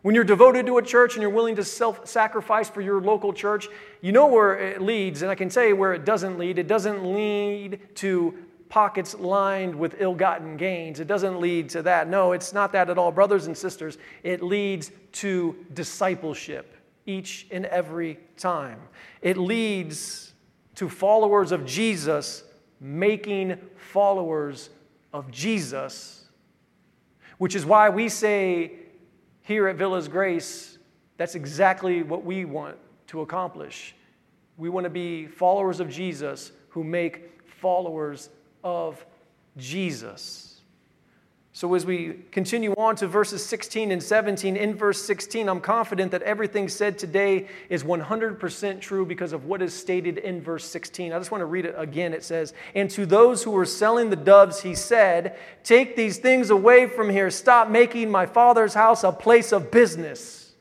When 0.01 0.15
you're 0.15 0.23
devoted 0.23 0.65
to 0.65 0.79
a 0.79 0.81
church 0.81 1.13
and 1.13 1.21
you're 1.21 1.29
willing 1.29 1.55
to 1.57 1.63
self 1.63 2.07
sacrifice 2.07 2.71
for 2.71 2.81
your 2.81 2.99
local 2.99 3.31
church, 3.31 3.67
you 4.01 4.11
know 4.11 4.25
where 4.25 4.57
it 4.57 4.81
leads. 4.81 5.21
And 5.21 5.29
I 5.29 5.35
can 5.35 5.47
tell 5.47 5.63
you 5.63 5.75
where 5.75 5.93
it 5.93 6.03
doesn't 6.03 6.39
lead. 6.39 6.57
It 6.57 6.67
doesn't 6.67 7.05
lead 7.05 7.79
to 7.97 8.33
pockets 8.67 9.13
lined 9.13 9.75
with 9.75 9.97
ill 9.99 10.15
gotten 10.15 10.57
gains. 10.57 10.99
It 10.99 11.07
doesn't 11.07 11.39
lead 11.39 11.69
to 11.69 11.83
that. 11.83 12.09
No, 12.09 12.31
it's 12.31 12.51
not 12.51 12.71
that 12.71 12.89
at 12.89 12.97
all. 12.97 13.11
Brothers 13.11 13.45
and 13.45 13.55
sisters, 13.55 13.99
it 14.23 14.41
leads 14.41 14.89
to 15.11 15.55
discipleship 15.75 16.73
each 17.05 17.45
and 17.51 17.67
every 17.67 18.17
time. 18.37 18.79
It 19.21 19.37
leads 19.37 20.30
to 20.75 20.89
followers 20.89 21.51
of 21.51 21.65
Jesus 21.65 22.43
making 22.79 23.57
followers 23.77 24.69
of 25.13 25.29
Jesus, 25.31 26.25
which 27.37 27.55
is 27.55 27.65
why 27.65 27.89
we 27.89 28.09
say 28.09 28.73
here 29.43 29.67
at 29.67 29.75
Villas 29.75 30.07
Grace, 30.07 30.77
that's 31.17 31.35
exactly 31.35 32.03
what 32.03 32.23
we 32.23 32.45
want 32.45 32.77
to 33.07 33.21
accomplish. 33.21 33.95
We 34.57 34.69
want 34.69 34.85
to 34.85 34.89
be 34.89 35.27
followers 35.27 35.79
of 35.79 35.89
Jesus 35.89 36.51
who 36.69 36.83
make 36.83 37.41
followers 37.45 38.29
of 38.63 39.05
Jesus. 39.57 40.50
So, 41.53 41.73
as 41.73 41.85
we 41.85 42.13
continue 42.31 42.71
on 42.77 42.95
to 42.97 43.07
verses 43.07 43.45
16 43.45 43.91
and 43.91 44.01
17, 44.01 44.55
in 44.55 44.73
verse 44.73 45.01
16, 45.01 45.49
I'm 45.49 45.59
confident 45.59 46.11
that 46.11 46.21
everything 46.21 46.69
said 46.69 46.97
today 46.97 47.49
is 47.67 47.83
100% 47.83 48.79
true 48.79 49.05
because 49.05 49.33
of 49.33 49.45
what 49.45 49.61
is 49.61 49.73
stated 49.73 50.17
in 50.17 50.41
verse 50.41 50.63
16. 50.65 51.11
I 51.11 51.17
just 51.17 51.29
want 51.29 51.41
to 51.41 51.45
read 51.45 51.65
it 51.65 51.75
again. 51.77 52.13
It 52.13 52.23
says, 52.23 52.53
And 52.73 52.89
to 52.91 53.05
those 53.05 53.43
who 53.43 53.51
were 53.51 53.65
selling 53.65 54.09
the 54.09 54.15
doves, 54.15 54.61
he 54.61 54.73
said, 54.75 55.37
Take 55.61 55.97
these 55.97 56.19
things 56.19 56.51
away 56.51 56.87
from 56.87 57.09
here. 57.09 57.29
Stop 57.29 57.69
making 57.69 58.09
my 58.09 58.25
father's 58.25 58.73
house 58.73 59.03
a 59.03 59.11
place 59.11 59.51
of 59.51 59.71
business. 59.71 60.53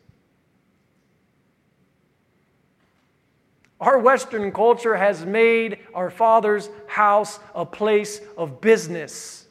Our 3.80 4.00
Western 4.00 4.50
culture 4.50 4.96
has 4.96 5.24
made 5.24 5.78
our 5.94 6.10
Father's 6.10 6.68
house 6.86 7.38
a 7.54 7.64
place 7.64 8.20
of 8.36 8.60
business. 8.60 9.46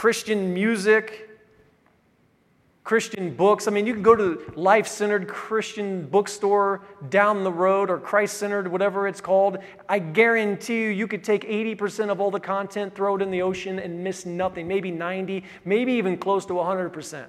Christian 0.00 0.54
music, 0.54 1.28
Christian 2.84 3.34
books. 3.34 3.68
I 3.68 3.70
mean, 3.70 3.86
you 3.86 3.92
can 3.92 4.02
go 4.02 4.16
to 4.16 4.36
the 4.36 4.58
life 4.58 4.86
centered 4.86 5.28
Christian 5.28 6.06
bookstore 6.06 6.80
down 7.10 7.44
the 7.44 7.52
road 7.52 7.90
or 7.90 7.98
Christ 7.98 8.38
centered, 8.38 8.66
whatever 8.66 9.06
it's 9.06 9.20
called. 9.20 9.58
I 9.90 9.98
guarantee 9.98 10.84
you, 10.84 10.88
you 10.88 11.06
could 11.06 11.22
take 11.22 11.46
80% 11.46 12.08
of 12.08 12.18
all 12.18 12.30
the 12.30 12.40
content, 12.40 12.94
throw 12.94 13.16
it 13.16 13.20
in 13.20 13.30
the 13.30 13.42
ocean, 13.42 13.78
and 13.78 14.02
miss 14.02 14.24
nothing. 14.24 14.66
Maybe 14.66 14.90
90, 14.90 15.44
maybe 15.66 15.92
even 15.92 16.16
close 16.16 16.46
to 16.46 16.54
100%. 16.54 17.26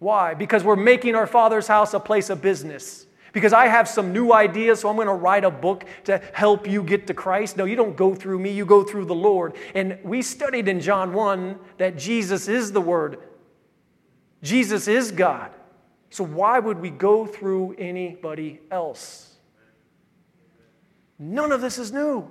Why? 0.00 0.34
Because 0.34 0.64
we're 0.64 0.74
making 0.74 1.14
our 1.14 1.28
Father's 1.28 1.68
house 1.68 1.94
a 1.94 2.00
place 2.00 2.30
of 2.30 2.42
business. 2.42 3.06
Because 3.32 3.52
I 3.52 3.66
have 3.66 3.88
some 3.88 4.12
new 4.12 4.32
ideas, 4.32 4.80
so 4.80 4.88
I'm 4.88 4.96
going 4.96 5.06
to 5.06 5.14
write 5.14 5.44
a 5.44 5.50
book 5.50 5.84
to 6.04 6.20
help 6.32 6.68
you 6.68 6.82
get 6.82 7.06
to 7.06 7.14
Christ. 7.14 7.56
No, 7.56 7.64
you 7.64 7.76
don't 7.76 7.96
go 7.96 8.14
through 8.14 8.38
me, 8.38 8.50
you 8.50 8.66
go 8.66 8.82
through 8.82 9.04
the 9.04 9.14
Lord. 9.14 9.56
And 9.74 9.98
we 10.02 10.22
studied 10.22 10.68
in 10.68 10.80
John 10.80 11.12
1 11.12 11.58
that 11.78 11.96
Jesus 11.96 12.48
is 12.48 12.72
the 12.72 12.80
Word, 12.80 13.18
Jesus 14.42 14.88
is 14.88 15.12
God. 15.12 15.52
So 16.10 16.24
why 16.24 16.58
would 16.58 16.80
we 16.80 16.90
go 16.90 17.24
through 17.24 17.76
anybody 17.78 18.60
else? 18.70 19.36
None 21.20 21.52
of 21.52 21.60
this 21.60 21.78
is 21.78 21.92
new. 21.92 22.28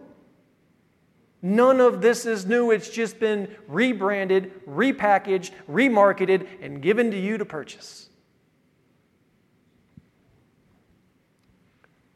None 1.41 1.79
of 1.79 2.01
this 2.01 2.25
is 2.25 2.45
new. 2.45 2.71
It's 2.71 2.89
just 2.89 3.19
been 3.19 3.55
rebranded, 3.67 4.65
repackaged, 4.65 5.51
remarketed, 5.69 6.47
and 6.61 6.81
given 6.81 7.11
to 7.11 7.17
you 7.17 7.37
to 7.37 7.45
purchase. 7.45 8.08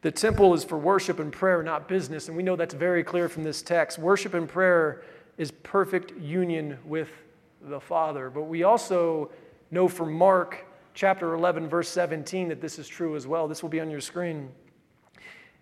The 0.04 0.12
temple 0.12 0.52
is 0.52 0.64
for 0.64 0.76
worship 0.76 1.18
and 1.18 1.32
prayer, 1.32 1.62
not 1.62 1.88
business. 1.88 2.28
And 2.28 2.36
we 2.36 2.42
know 2.42 2.56
that's 2.56 2.74
very 2.74 3.02
clear 3.02 3.26
from 3.26 3.42
this 3.42 3.62
text. 3.62 3.98
Worship 3.98 4.34
and 4.34 4.46
prayer 4.46 5.02
is 5.38 5.50
perfect 5.50 6.12
union 6.20 6.76
with 6.84 7.08
the 7.62 7.80
Father. 7.80 8.28
But 8.28 8.42
we 8.42 8.64
also 8.64 9.30
know 9.70 9.88
from 9.88 10.12
Mark 10.12 10.66
chapter 10.92 11.32
11, 11.32 11.70
verse 11.70 11.88
17, 11.88 12.48
that 12.48 12.60
this 12.60 12.78
is 12.78 12.86
true 12.86 13.16
as 13.16 13.26
well. 13.26 13.48
This 13.48 13.62
will 13.62 13.70
be 13.70 13.80
on 13.80 13.88
your 13.88 14.02
screen. 14.02 14.50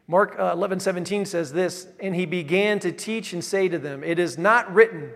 Mark 0.09 0.35
uh, 0.37 0.51
11, 0.55 0.81
17 0.81 1.25
says 1.25 1.53
this, 1.53 1.87
and 2.01 2.13
he 2.13 2.27
began 2.27 2.81
to 2.81 2.91
teach 2.91 3.33
and 3.33 3.45
say 3.45 3.69
to 3.69 3.79
them, 3.79 4.03
It 4.03 4.19
is 4.19 4.39
not 4.39 4.75
written, 4.75 5.13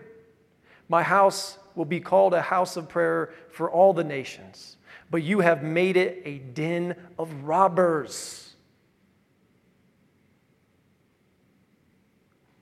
My 0.88 1.02
house 1.02 1.58
will 1.74 1.84
be 1.84 1.98
called 1.98 2.32
a 2.32 2.42
house 2.42 2.76
of 2.76 2.88
prayer 2.88 3.34
for 3.50 3.68
all 3.72 3.92
the 3.92 4.04
nations, 4.04 4.76
but 5.10 5.24
you 5.24 5.40
have 5.40 5.64
made 5.64 5.96
it 5.96 6.22
a 6.24 6.38
den 6.38 6.94
of 7.18 7.42
robbers. 7.42 8.45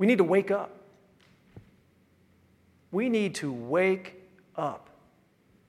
We 0.05 0.07
need 0.07 0.19
to 0.19 0.25
wake 0.25 0.51
up. 0.51 0.71
We 2.93 3.09
need 3.09 3.37
to 3.37 3.51
wake 3.51 4.17
up. 4.55 4.91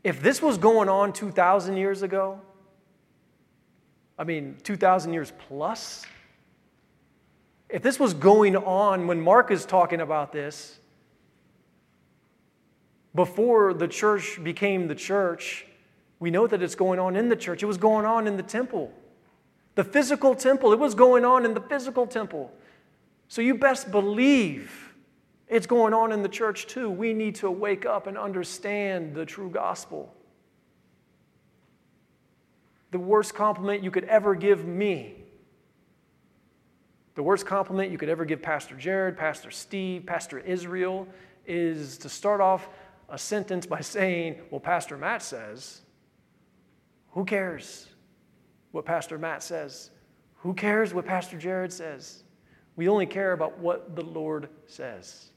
If 0.04 0.22
this 0.22 0.42
was 0.42 0.58
going 0.58 0.90
on 0.90 1.14
2,000 1.14 1.78
years 1.78 2.02
ago, 2.02 2.42
I 4.20 4.26
mean, 4.26 4.58
2,000 4.62 5.14
years 5.14 5.32
plus, 5.48 6.06
if 7.70 7.82
this 7.82 7.98
was 7.98 8.14
going 8.14 8.58
on 8.58 9.08
when 9.08 9.22
Mark 9.22 9.52
is 9.52 9.66
talking 9.66 10.02
about 10.02 10.34
this, 10.34 10.80
before 13.16 13.74
the 13.74 13.88
church 13.88 14.44
became 14.44 14.90
the 14.90 14.96
church, 14.96 15.66
we 16.20 16.30
know 16.30 16.46
that 16.46 16.62
it's 16.62 16.76
going 16.76 17.00
on 17.00 17.16
in 17.16 17.30
the 17.30 17.38
church. 17.38 17.64
It 17.64 17.68
was 17.68 17.78
going 17.78 18.06
on 18.06 18.28
in 18.28 18.36
the 18.36 18.44
temple. 18.44 18.92
The 19.76 19.86
physical 19.86 20.36
temple, 20.36 20.74
it 20.74 20.80
was 20.80 20.94
going 20.94 21.24
on 21.24 21.46
in 21.46 21.54
the 21.54 21.62
physical 21.62 22.06
temple. 22.06 22.52
So 23.36 23.42
you 23.42 23.56
best 23.56 23.92
believe 23.92 24.94
it's 25.50 25.68
going 25.68 25.94
on 25.94 26.14
in 26.14 26.24
the 26.24 26.30
church 26.30 26.68
too. 26.68 26.90
We 26.90 27.12
need 27.12 27.36
to 27.36 27.52
wake 27.52 27.86
up 27.86 28.08
and 28.08 28.18
understand 28.18 29.14
the 29.14 29.26
true 29.26 29.50
gospel. 29.50 30.16
The 32.92 32.98
worst 32.98 33.34
compliment 33.34 33.84
you 33.84 33.92
could 33.92 34.06
ever 34.06 34.36
give 34.36 34.64
me 34.64 35.16
the 37.16 37.24
worst 37.24 37.46
compliment 37.46 37.92
you 37.92 37.98
could 37.98 38.08
ever 38.08 38.24
give 38.24 38.42
Pastor 38.42 38.76
Jared, 38.76 39.18
Pastor 39.18 39.52
Steve, 39.52 40.06
Pastor 40.06 40.40
Israel 40.40 41.06
is 41.46 41.98
to 41.98 42.08
start 42.08 42.40
off 42.40 42.70
a 43.10 43.18
sentence 43.18 43.66
by 43.66 43.82
saying, 43.82 44.40
Well, 44.50 44.62
Pastor 44.62 44.96
Matt 44.96 45.22
says, 45.22 45.82
who 47.10 47.26
cares 47.26 47.90
what 48.72 48.86
Pastor 48.86 49.18
Matt 49.18 49.44
says? 49.44 49.92
Who 50.38 50.54
cares 50.54 50.94
what 50.94 51.06
Pastor 51.06 51.38
Jared 51.38 51.74
says? 51.74 52.22
We 52.76 52.90
only 52.90 53.06
care 53.06 53.34
about 53.34 53.58
what 53.60 53.96
the 53.96 54.04
Lord 54.04 54.50
says. 54.68 55.30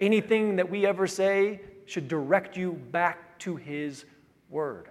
Anything 0.00 0.56
that 0.56 0.68
we 0.68 0.86
ever 0.86 1.06
say 1.06 1.60
should 1.86 2.08
direct 2.08 2.56
you 2.56 2.72
back 2.72 3.38
to 3.40 3.56
His 3.56 4.04
Word. 4.50 4.88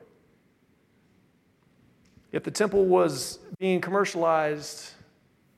If 2.31 2.43
the 2.43 2.51
temple 2.51 2.85
was 2.85 3.39
being 3.59 3.81
commercialized, 3.81 4.91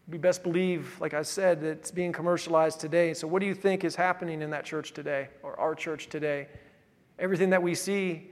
we 0.07 0.17
best 0.17 0.43
believe, 0.43 0.99
like 0.99 1.13
I 1.13 1.21
said, 1.21 1.61
that 1.61 1.67
it's 1.69 1.91
being 1.91 2.11
commercialized 2.11 2.79
today. 2.79 3.13
So, 3.13 3.27
what 3.27 3.39
do 3.39 3.45
you 3.45 3.55
think 3.55 3.83
is 3.83 3.95
happening 3.95 4.41
in 4.41 4.49
that 4.51 4.65
church 4.65 4.93
today, 4.93 5.29
or 5.41 5.59
our 5.59 5.73
church 5.73 6.09
today? 6.09 6.47
Everything 7.17 7.49
that 7.51 7.63
we 7.63 7.75
see, 7.75 8.31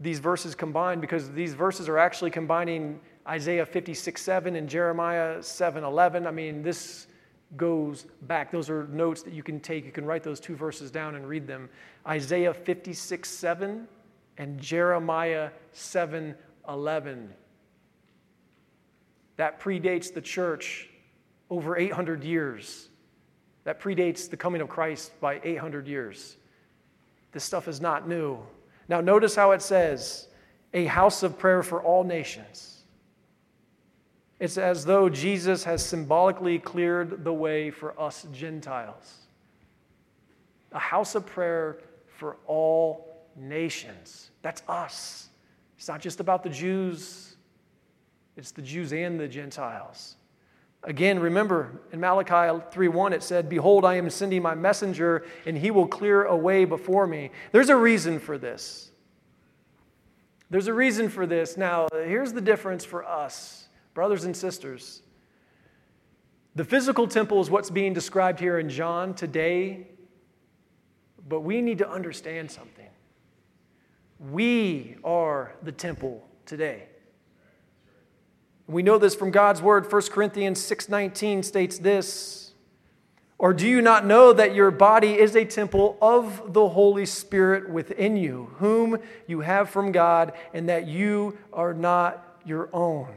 these 0.00 0.18
verses 0.18 0.54
combined, 0.54 1.00
because 1.00 1.30
these 1.30 1.54
verses 1.54 1.88
are 1.88 1.98
actually 1.98 2.30
combining 2.30 3.00
Isaiah 3.28 3.66
56 3.66 4.20
7 4.20 4.56
and 4.56 4.68
Jeremiah 4.68 5.42
7 5.42 5.84
11. 5.84 6.26
I 6.26 6.30
mean, 6.30 6.62
this 6.62 7.08
goes 7.56 8.06
back. 8.22 8.50
Those 8.50 8.70
are 8.70 8.86
notes 8.88 9.22
that 9.22 9.32
you 9.32 9.42
can 9.42 9.60
take. 9.60 9.84
You 9.84 9.92
can 9.92 10.04
write 10.04 10.22
those 10.22 10.40
two 10.40 10.56
verses 10.56 10.90
down 10.90 11.14
and 11.14 11.28
read 11.28 11.46
them. 11.46 11.68
Isaiah 12.06 12.54
56 12.54 13.28
7 13.28 13.86
and 14.38 14.60
Jeremiah 14.60 15.50
7 15.72 16.34
11. 16.68 17.34
That 19.36 19.60
predates 19.60 20.12
the 20.12 20.20
church 20.20 20.88
over 21.50 21.76
800 21.76 22.24
years. 22.24 22.88
That 23.64 23.80
predates 23.80 24.28
the 24.28 24.36
coming 24.36 24.60
of 24.60 24.68
Christ 24.68 25.18
by 25.20 25.40
800 25.44 25.86
years. 25.86 26.36
This 27.32 27.44
stuff 27.44 27.68
is 27.68 27.80
not 27.80 28.08
new. 28.08 28.38
Now, 28.88 29.00
notice 29.00 29.34
how 29.34 29.50
it 29.52 29.60
says, 29.60 30.28
a 30.72 30.86
house 30.86 31.22
of 31.22 31.38
prayer 31.38 31.62
for 31.62 31.82
all 31.82 32.04
nations. 32.04 32.77
It's 34.40 34.56
as 34.56 34.84
though 34.84 35.08
Jesus 35.08 35.64
has 35.64 35.84
symbolically 35.84 36.58
cleared 36.58 37.24
the 37.24 37.32
way 37.32 37.70
for 37.70 37.98
us 38.00 38.26
Gentiles. 38.32 39.26
A 40.72 40.78
house 40.78 41.14
of 41.14 41.26
prayer 41.26 41.78
for 42.06 42.36
all 42.46 43.26
nations. 43.36 44.30
That's 44.42 44.62
us. 44.68 45.28
It's 45.76 45.88
not 45.88 46.00
just 46.00 46.20
about 46.20 46.42
the 46.42 46.50
Jews, 46.50 47.36
it's 48.36 48.52
the 48.52 48.62
Jews 48.62 48.92
and 48.92 49.18
the 49.18 49.28
Gentiles. 49.28 50.16
Again, 50.84 51.18
remember 51.18 51.80
in 51.92 51.98
Malachi 51.98 52.62
3:1 52.70 53.12
it 53.12 53.22
said, 53.22 53.48
"Behold, 53.48 53.84
I 53.84 53.94
am 53.94 54.08
sending 54.10 54.42
my 54.42 54.54
messenger, 54.54 55.24
and 55.44 55.58
he 55.58 55.72
will 55.72 55.88
clear 55.88 56.24
a 56.24 56.36
way 56.36 56.64
before 56.64 57.06
me." 57.06 57.32
There's 57.50 57.68
a 57.68 57.76
reason 57.76 58.20
for 58.20 58.38
this. 58.38 58.92
There's 60.50 60.68
a 60.68 60.72
reason 60.72 61.08
for 61.08 61.26
this. 61.26 61.56
Now, 61.56 61.88
here's 61.92 62.32
the 62.32 62.40
difference 62.40 62.84
for 62.84 63.04
us, 63.04 63.67
brothers 63.98 64.22
and 64.22 64.36
sisters. 64.36 65.02
The 66.54 66.62
physical 66.62 67.08
temple 67.08 67.40
is 67.40 67.50
what's 67.50 67.68
being 67.68 67.92
described 67.92 68.38
here 68.38 68.60
in 68.60 68.68
John 68.68 69.12
today, 69.12 69.88
but 71.28 71.40
we 71.40 71.60
need 71.60 71.78
to 71.78 71.90
understand 71.90 72.48
something. 72.48 72.90
We 74.20 74.98
are 75.02 75.56
the 75.64 75.72
temple 75.72 76.24
today. 76.46 76.84
We 78.68 78.84
know 78.84 78.98
this 78.98 79.16
from 79.16 79.32
God's 79.32 79.60
word. 79.60 79.90
1 79.90 80.12
Corinthians 80.12 80.60
6:19 80.60 81.42
states 81.42 81.80
this, 81.80 82.54
"Or 83.36 83.52
do 83.52 83.66
you 83.66 83.82
not 83.82 84.06
know 84.06 84.32
that 84.32 84.54
your 84.54 84.70
body 84.70 85.18
is 85.18 85.34
a 85.34 85.44
temple 85.44 85.98
of 86.00 86.52
the 86.52 86.68
Holy 86.68 87.04
Spirit 87.04 87.68
within 87.68 88.16
you, 88.16 88.54
whom 88.58 89.00
you 89.26 89.40
have 89.40 89.68
from 89.68 89.90
God, 89.90 90.34
and 90.54 90.68
that 90.68 90.86
you 90.86 91.36
are 91.52 91.74
not 91.74 92.40
your 92.44 92.68
own?" 92.72 93.08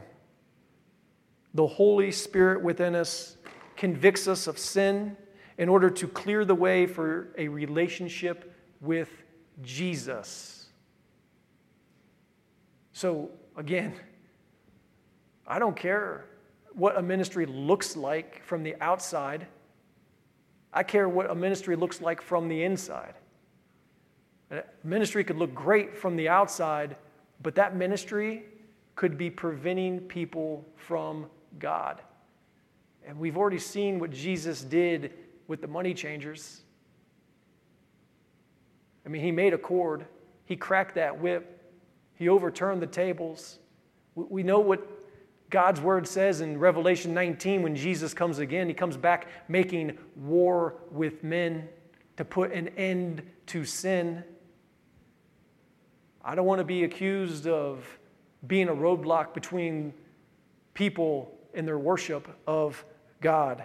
The 1.54 1.66
Holy 1.66 2.10
Spirit 2.10 2.62
within 2.62 2.94
us 2.94 3.36
convicts 3.76 4.26
us 4.26 4.46
of 4.46 4.58
sin 4.58 5.16
in 5.58 5.68
order 5.68 5.90
to 5.90 6.08
clear 6.08 6.44
the 6.44 6.54
way 6.54 6.86
for 6.86 7.28
a 7.36 7.48
relationship 7.48 8.54
with 8.80 9.10
Jesus. 9.60 10.66
So, 12.92 13.30
again, 13.56 13.94
I 15.46 15.58
don't 15.58 15.76
care 15.76 16.26
what 16.72 16.96
a 16.96 17.02
ministry 17.02 17.46
looks 17.46 17.96
like 17.96 18.42
from 18.44 18.62
the 18.62 18.74
outside. 18.80 19.46
I 20.72 20.82
care 20.82 21.08
what 21.08 21.30
a 21.30 21.34
ministry 21.34 21.76
looks 21.76 22.00
like 22.00 22.22
from 22.22 22.48
the 22.48 22.62
inside. 22.62 23.14
A 24.50 24.62
ministry 24.84 25.24
could 25.24 25.36
look 25.36 25.54
great 25.54 25.96
from 25.96 26.16
the 26.16 26.28
outside, 26.28 26.96
but 27.42 27.54
that 27.56 27.76
ministry 27.76 28.44
could 28.94 29.18
be 29.18 29.30
preventing 29.30 30.00
people 30.00 30.66
from 30.76 31.26
God. 31.58 32.00
And 33.06 33.18
we've 33.18 33.36
already 33.36 33.58
seen 33.58 33.98
what 33.98 34.10
Jesus 34.10 34.62
did 34.62 35.12
with 35.48 35.60
the 35.60 35.66
money 35.66 35.94
changers. 35.94 36.62
I 39.04 39.08
mean, 39.08 39.22
he 39.22 39.32
made 39.32 39.52
a 39.52 39.58
cord, 39.58 40.06
he 40.44 40.56
cracked 40.56 40.94
that 40.94 41.20
whip, 41.20 41.60
he 42.14 42.28
overturned 42.28 42.80
the 42.80 42.86
tables. 42.86 43.58
We 44.14 44.42
know 44.42 44.60
what 44.60 44.86
God's 45.50 45.80
word 45.80 46.06
says 46.06 46.40
in 46.40 46.58
Revelation 46.58 47.12
19 47.12 47.62
when 47.62 47.74
Jesus 47.74 48.14
comes 48.14 48.38
again, 48.38 48.68
he 48.68 48.74
comes 48.74 48.96
back 48.96 49.26
making 49.48 49.98
war 50.16 50.76
with 50.90 51.24
men 51.24 51.68
to 52.16 52.24
put 52.24 52.52
an 52.52 52.68
end 52.76 53.22
to 53.46 53.64
sin. 53.64 54.22
I 56.24 56.34
don't 56.34 56.46
want 56.46 56.60
to 56.60 56.64
be 56.64 56.84
accused 56.84 57.46
of 57.46 57.84
being 58.46 58.68
a 58.68 58.74
roadblock 58.74 59.34
between 59.34 59.92
people 60.74 61.31
in 61.54 61.66
their 61.66 61.78
worship 61.78 62.28
of 62.46 62.84
God. 63.20 63.64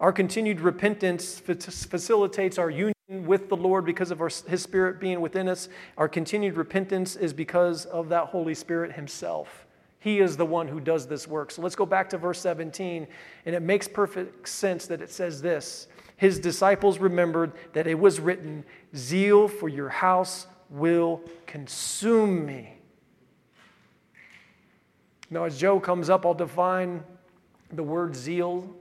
Our 0.00 0.12
continued 0.12 0.60
repentance 0.60 1.38
facilitates 1.38 2.58
our 2.58 2.70
union 2.70 2.94
with 3.08 3.48
the 3.48 3.56
Lord 3.56 3.84
because 3.84 4.10
of 4.10 4.20
our, 4.20 4.30
His 4.46 4.62
Spirit 4.62 5.00
being 5.00 5.20
within 5.20 5.48
us. 5.48 5.68
Our 5.96 6.08
continued 6.08 6.56
repentance 6.56 7.16
is 7.16 7.32
because 7.32 7.86
of 7.86 8.08
that 8.08 8.26
Holy 8.26 8.54
Spirit 8.54 8.92
Himself. 8.92 9.66
He 10.00 10.20
is 10.20 10.36
the 10.36 10.44
one 10.44 10.68
who 10.68 10.80
does 10.80 11.06
this 11.06 11.26
work. 11.26 11.50
So 11.50 11.62
let's 11.62 11.76
go 11.76 11.86
back 11.86 12.10
to 12.10 12.18
verse 12.18 12.38
17, 12.40 13.06
and 13.46 13.54
it 13.54 13.62
makes 13.62 13.88
perfect 13.88 14.46
sense 14.46 14.86
that 14.86 15.00
it 15.00 15.10
says 15.10 15.40
this 15.40 15.88
His 16.16 16.38
disciples 16.38 16.98
remembered 16.98 17.52
that 17.72 17.86
it 17.86 17.98
was 17.98 18.20
written, 18.20 18.64
Zeal 18.94 19.48
for 19.48 19.68
your 19.68 19.88
house 19.88 20.46
will 20.68 21.22
consume 21.46 22.44
me. 22.44 22.74
Now, 25.34 25.42
as 25.42 25.58
Joe 25.58 25.80
comes 25.80 26.08
up, 26.08 26.24
I'll 26.24 26.32
define 26.32 27.02
the 27.72 27.82
word 27.82 28.14
zeal. 28.14 28.72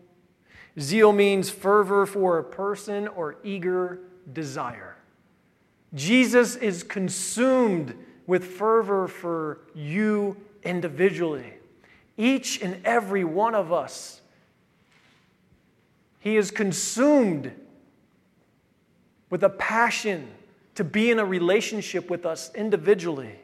Zeal 0.80 1.12
means 1.12 1.50
fervor 1.50 2.06
for 2.06 2.38
a 2.38 2.44
person 2.44 3.08
or 3.08 3.38
eager 3.44 4.02
desire. 4.32 4.96
Jesus 5.96 6.56
is 6.56 6.84
consumed 6.84 7.96
with 8.28 8.46
fervor 8.46 9.08
for 9.08 9.62
you 9.74 10.38
individually. 10.62 11.56
Each 12.18 12.62
and 12.62 12.80
every 12.86 13.24
one 13.24 13.56
of 13.56 13.74
us. 13.74 14.22
He 16.20 16.38
is 16.38 16.52
consumed 16.52 17.52
with 19.32 19.44
a 19.44 19.50
passion 19.50 20.28
to 20.76 20.84
be 20.84 21.10
in 21.10 21.18
a 21.18 21.26
relationship 21.26 22.12
with 22.12 22.28
us 22.28 22.52
individually. 22.54 23.40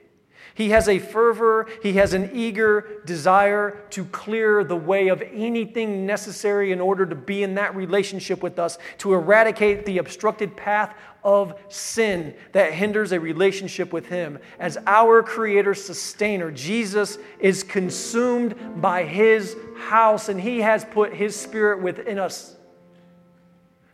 He 0.54 0.70
has 0.70 0.88
a 0.88 1.00
fervor, 1.00 1.68
he 1.82 1.94
has 1.94 2.14
an 2.14 2.32
eager 2.34 3.02
desire 3.06 3.82
to 3.92 4.06
clear 4.06 4.64
the 4.64 4.76
way 4.76 5.08
of 5.08 5.22
anything 5.22 6.06
necessary 6.06 6.72
in 6.72 6.82
order 6.82 7.06
to 7.06 7.16
be 7.16 7.44
in 7.44 7.56
that 7.56 7.76
relationship 7.76 8.44
with 8.44 8.60
us, 8.60 8.78
to 9.00 9.14
eradicate 9.14 9.86
the 9.86 9.98
obstructed 9.98 10.56
path 10.56 10.94
of 11.24 11.60
sin 11.70 12.34
that 12.52 12.74
hinders 12.74 13.12
a 13.12 13.20
relationship 13.20 13.92
with 13.92 14.08
him. 14.08 14.40
As 14.60 14.78
our 14.88 15.22
creator 15.22 15.74
sustainer, 15.74 16.52
Jesus 16.52 17.18
is 17.40 17.64
consumed 17.64 18.82
by 18.82 19.04
his 19.04 19.56
house 19.78 20.30
and 20.30 20.40
he 20.40 20.62
has 20.62 20.86
put 20.86 21.14
his 21.14 21.36
spirit 21.36 21.82
within 21.82 22.20
us. 22.20 22.56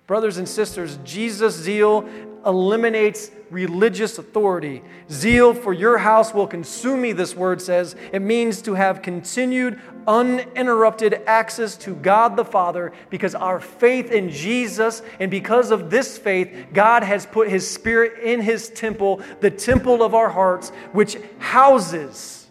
Brothers 0.08 0.38
and 0.38 0.48
sisters, 0.48 1.00
Jesus' 1.04 1.56
zeal 1.56 2.08
eliminates 2.46 3.32
religious 3.50 4.20
authority. 4.20 4.84
Zeal 5.10 5.54
for 5.54 5.74
your 5.74 5.98
house 5.98 6.32
will 6.32 6.46
consume 6.46 7.02
me, 7.02 7.12
this 7.12 7.36
word 7.36 7.60
says. 7.60 7.96
It 8.12 8.22
means 8.22 8.62
to 8.64 8.76
have 8.76 9.02
continued, 9.02 9.80
uninterrupted 10.08 11.24
access 11.26 11.76
to 11.78 11.96
God 11.96 12.36
the 12.36 12.46
Father 12.46 12.94
because 13.10 13.34
our 13.34 13.60
faith 13.60 14.12
in 14.12 14.30
Jesus, 14.30 15.02
and 15.20 15.32
because 15.32 15.72
of 15.72 15.90
this 15.90 16.20
faith, 16.20 16.68
God 16.72 17.02
has 17.02 17.26
put 17.26 17.50
His 17.50 17.68
Spirit 17.68 18.24
in 18.24 18.42
His 18.42 18.70
temple, 18.70 19.22
the 19.42 19.50
temple 19.50 20.04
of 20.04 20.14
our 20.14 20.30
hearts, 20.30 20.70
which 20.92 21.18
houses 21.40 22.48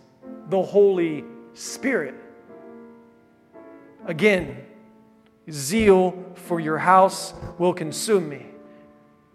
the 0.49 0.63
Holy 0.63 1.25
Spirit. 1.55 2.17
Again, 4.07 4.65
zeal 5.51 6.25
for 6.35 6.61
your 6.61 6.79
house 6.79 7.35
will 7.59 7.75
consume 7.75 8.29
me. 8.29 8.47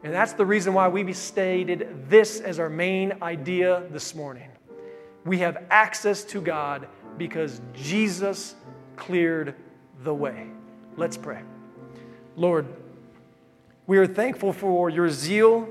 And 0.03 0.13
that's 0.13 0.33
the 0.33 0.45
reason 0.45 0.73
why 0.73 0.87
we 0.87 1.11
stated 1.13 2.05
this 2.09 2.39
as 2.39 2.59
our 2.59 2.69
main 2.69 3.13
idea 3.21 3.83
this 3.91 4.15
morning. 4.15 4.49
We 5.25 5.39
have 5.39 5.65
access 5.69 6.23
to 6.25 6.41
God 6.41 6.87
because 7.17 7.61
Jesus 7.73 8.55
cleared 8.95 9.55
the 10.03 10.13
way. 10.13 10.47
Let's 10.95 11.17
pray. 11.17 11.41
Lord, 12.35 12.65
we 13.87 13.97
are 13.97 14.07
thankful 14.07 14.53
for 14.53 14.89
your 14.89 15.09
zeal. 15.09 15.67